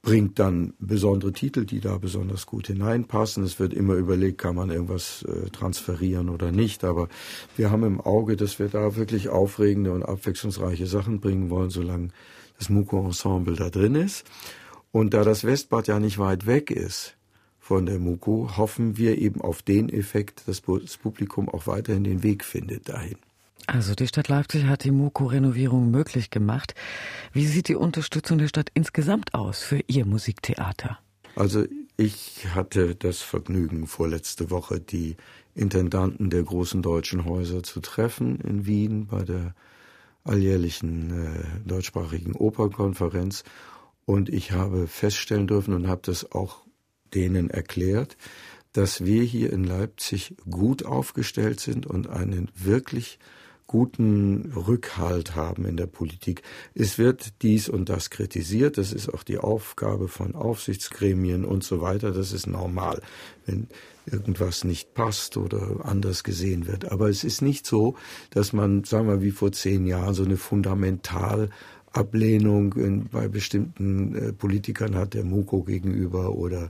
bringt 0.00 0.38
dann 0.38 0.72
besondere 0.78 1.32
Titel, 1.34 1.66
die 1.66 1.80
da 1.80 1.98
besonders 1.98 2.46
gut 2.46 2.68
hineinpassen. 2.68 3.44
Es 3.44 3.60
wird 3.60 3.74
immer 3.74 3.94
überlegt, 3.94 4.38
kann 4.38 4.56
man 4.56 4.70
irgendwas 4.70 5.24
äh, 5.24 5.50
transferieren 5.50 6.30
oder 6.30 6.52
nicht. 6.52 6.84
Aber 6.84 7.08
wir 7.56 7.70
haben 7.70 7.84
im 7.84 8.00
Auge, 8.00 8.36
dass 8.36 8.58
wir 8.58 8.68
da 8.68 8.96
wirklich 8.96 9.28
aufregende 9.28 9.92
und 9.92 10.02
abwechslungsreiche 10.02 10.86
Sachen 10.86 11.20
bringen 11.20 11.50
wollen, 11.50 11.68
solange 11.68 12.08
das 12.62 12.68
Muko-Ensemble 12.68 13.56
da 13.56 13.70
drin 13.70 13.96
ist. 13.96 14.24
Und 14.92 15.14
da 15.14 15.24
das 15.24 15.44
Westbad 15.44 15.88
ja 15.88 15.98
nicht 15.98 16.18
weit 16.18 16.46
weg 16.46 16.70
ist, 16.70 17.16
von 17.58 17.86
der 17.86 17.98
MUKO 17.98 18.56
hoffen 18.56 18.96
wir 18.96 19.18
eben 19.18 19.40
auf 19.40 19.62
den 19.62 19.88
Effekt, 19.88 20.46
dass 20.46 20.62
das 20.62 20.96
Publikum 20.96 21.48
auch 21.48 21.66
weiterhin 21.66 22.04
den 22.04 22.22
Weg 22.22 22.44
findet 22.44 22.88
dahin. 22.88 23.16
Also 23.66 23.94
die 23.94 24.06
Stadt 24.06 24.28
Leipzig 24.28 24.64
hat 24.64 24.84
die 24.84 24.90
MUKO-Renovierung 24.90 25.90
möglich 25.90 26.30
gemacht. 26.30 26.74
Wie 27.32 27.46
sieht 27.46 27.68
die 27.68 27.76
Unterstützung 27.76 28.38
der 28.38 28.48
Stadt 28.48 28.70
insgesamt 28.74 29.34
aus 29.34 29.62
für 29.62 29.80
ihr 29.86 30.04
Musiktheater? 30.04 30.98
Also 31.36 31.64
ich 31.96 32.48
hatte 32.54 32.94
das 32.94 33.22
Vergnügen, 33.22 33.86
vorletzte 33.86 34.50
Woche 34.50 34.80
die 34.80 35.16
Intendanten 35.54 36.30
der 36.30 36.42
großen 36.42 36.82
deutschen 36.82 37.24
Häuser 37.24 37.62
zu 37.62 37.80
treffen 37.80 38.40
in 38.40 38.66
Wien 38.66 39.06
bei 39.06 39.22
der 39.22 39.54
alljährlichen 40.24 41.10
äh, 41.10 41.68
deutschsprachigen 41.68 42.34
Opernkonferenz. 42.34 43.44
Und 44.04 44.28
ich 44.28 44.52
habe 44.52 44.86
feststellen 44.86 45.46
dürfen 45.46 45.74
und 45.74 45.88
habe 45.88 46.02
das 46.04 46.32
auch 46.32 46.64
denen 47.14 47.50
erklärt, 47.50 48.16
dass 48.72 49.04
wir 49.04 49.22
hier 49.22 49.52
in 49.52 49.64
Leipzig 49.64 50.34
gut 50.48 50.84
aufgestellt 50.84 51.60
sind 51.60 51.86
und 51.86 52.08
einen 52.08 52.50
wirklich 52.54 53.18
guten 53.72 54.52
Rückhalt 54.54 55.34
haben 55.34 55.64
in 55.64 55.78
der 55.78 55.86
Politik. 55.86 56.42
Es 56.74 56.98
wird 56.98 57.40
dies 57.40 57.70
und 57.70 57.88
das 57.88 58.10
kritisiert, 58.10 58.76
das 58.76 58.92
ist 58.92 59.08
auch 59.08 59.22
die 59.22 59.38
Aufgabe 59.38 60.08
von 60.08 60.34
Aufsichtsgremien 60.34 61.46
und 61.46 61.64
so 61.64 61.80
weiter, 61.80 62.10
das 62.10 62.32
ist 62.32 62.46
normal, 62.46 63.00
wenn 63.46 63.68
irgendwas 64.04 64.64
nicht 64.64 64.92
passt 64.92 65.38
oder 65.38 65.86
anders 65.86 66.22
gesehen 66.22 66.66
wird. 66.66 66.92
Aber 66.92 67.08
es 67.08 67.24
ist 67.24 67.40
nicht 67.40 67.64
so, 67.64 67.94
dass 68.28 68.52
man, 68.52 68.84
sagen 68.84 69.08
wir, 69.08 69.22
wie 69.22 69.30
vor 69.30 69.52
zehn 69.52 69.86
Jahren 69.86 70.12
so 70.12 70.22
eine 70.22 70.36
fundamental 70.36 71.48
Ablehnung 71.92 72.74
in, 72.74 73.08
bei 73.08 73.28
bestimmten 73.28 74.14
äh, 74.14 74.32
Politikern 74.34 74.96
hat, 74.96 75.14
der 75.14 75.24
Muko 75.24 75.62
gegenüber 75.62 76.34
oder 76.34 76.68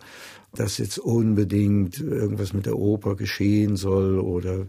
dass 0.55 0.79
jetzt 0.79 1.01
unbedingt 1.01 1.99
irgendwas 2.01 2.53
mit 2.53 2.67
der 2.67 2.79
Oper 2.79 3.17
geschehen 3.17 3.75
soll 3.75 4.21
oder 4.21 4.69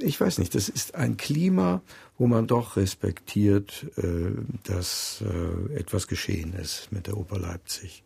ich 0.00 0.20
weiß 0.20 0.38
nicht, 0.38 0.54
das 0.54 0.68
ist 0.68 0.94
ein 0.94 1.16
Klima, 1.16 1.82
wo 2.18 2.26
man 2.26 2.46
doch 2.46 2.76
respektiert, 2.76 3.86
äh, 3.96 4.32
dass 4.64 5.22
äh, 5.22 5.74
etwas 5.74 6.08
geschehen 6.08 6.52
ist 6.54 6.90
mit 6.92 7.06
der 7.06 7.16
Oper 7.16 7.38
Leipzig. 7.38 8.02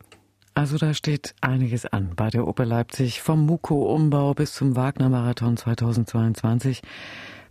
Also 0.55 0.79
da 0.79 0.95
steht 0.95 1.35
einiges 1.41 1.85
an 1.85 2.13
bei 2.15 2.31
der 2.31 2.47
Oper 2.47 2.65
Leipzig, 2.65 3.23
vom 3.23 3.45
Muko-Umbau 3.45 4.35
bis 4.35 4.55
zum 4.55 4.77
Wagner-Marathon 4.77 5.57
2022. 5.57 6.83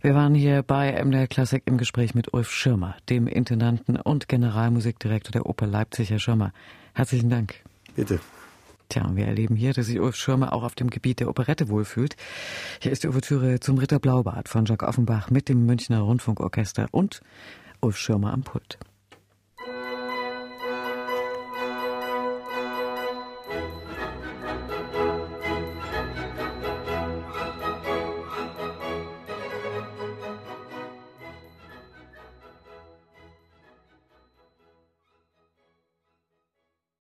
Wir 0.00 0.14
waren 0.14 0.34
hier 0.34 0.62
bei 0.62 0.92
MDR 1.04 1.26
Klassik 1.26 1.64
im 1.66 1.76
Gespräch 1.76 2.14
mit 2.14 2.32
Ulf 2.32 2.50
Schirmer, 2.50 2.96
dem 3.10 3.26
Intendanten 3.26 3.96
und 3.96 4.28
Generalmusikdirektor 4.28 5.32
der 5.32 5.46
Oper 5.46 5.66
Leipzig. 5.66 6.10
Herr 6.10 6.18
Schirmer, 6.18 6.52
herzlichen 6.94 7.28
Dank. 7.28 7.54
Bitte. 7.94 8.20
Tja, 8.88 9.10
wir 9.14 9.26
erleben 9.26 9.56
hier, 9.56 9.72
dass 9.72 9.86
sich 9.86 10.00
Ulf 10.00 10.16
Schirmer 10.16 10.52
auch 10.52 10.62
auf 10.62 10.74
dem 10.74 10.90
Gebiet 10.90 11.20
der 11.20 11.28
Operette 11.28 11.68
wohlfühlt. 11.68 12.16
Hier 12.80 12.92
ist 12.92 13.02
die 13.02 13.08
Ouvertüre 13.08 13.60
zum 13.60 13.78
Ritter 13.78 13.98
Blaubart 13.98 14.48
von 14.48 14.64
Jacques 14.64 14.88
Offenbach 14.88 15.30
mit 15.30 15.48
dem 15.48 15.66
Münchner 15.66 16.00
Rundfunkorchester 16.00 16.88
und 16.90 17.20
Ulf 17.80 17.96
Schirmer 17.96 18.32
am 18.32 18.42
Pult. 18.42 18.78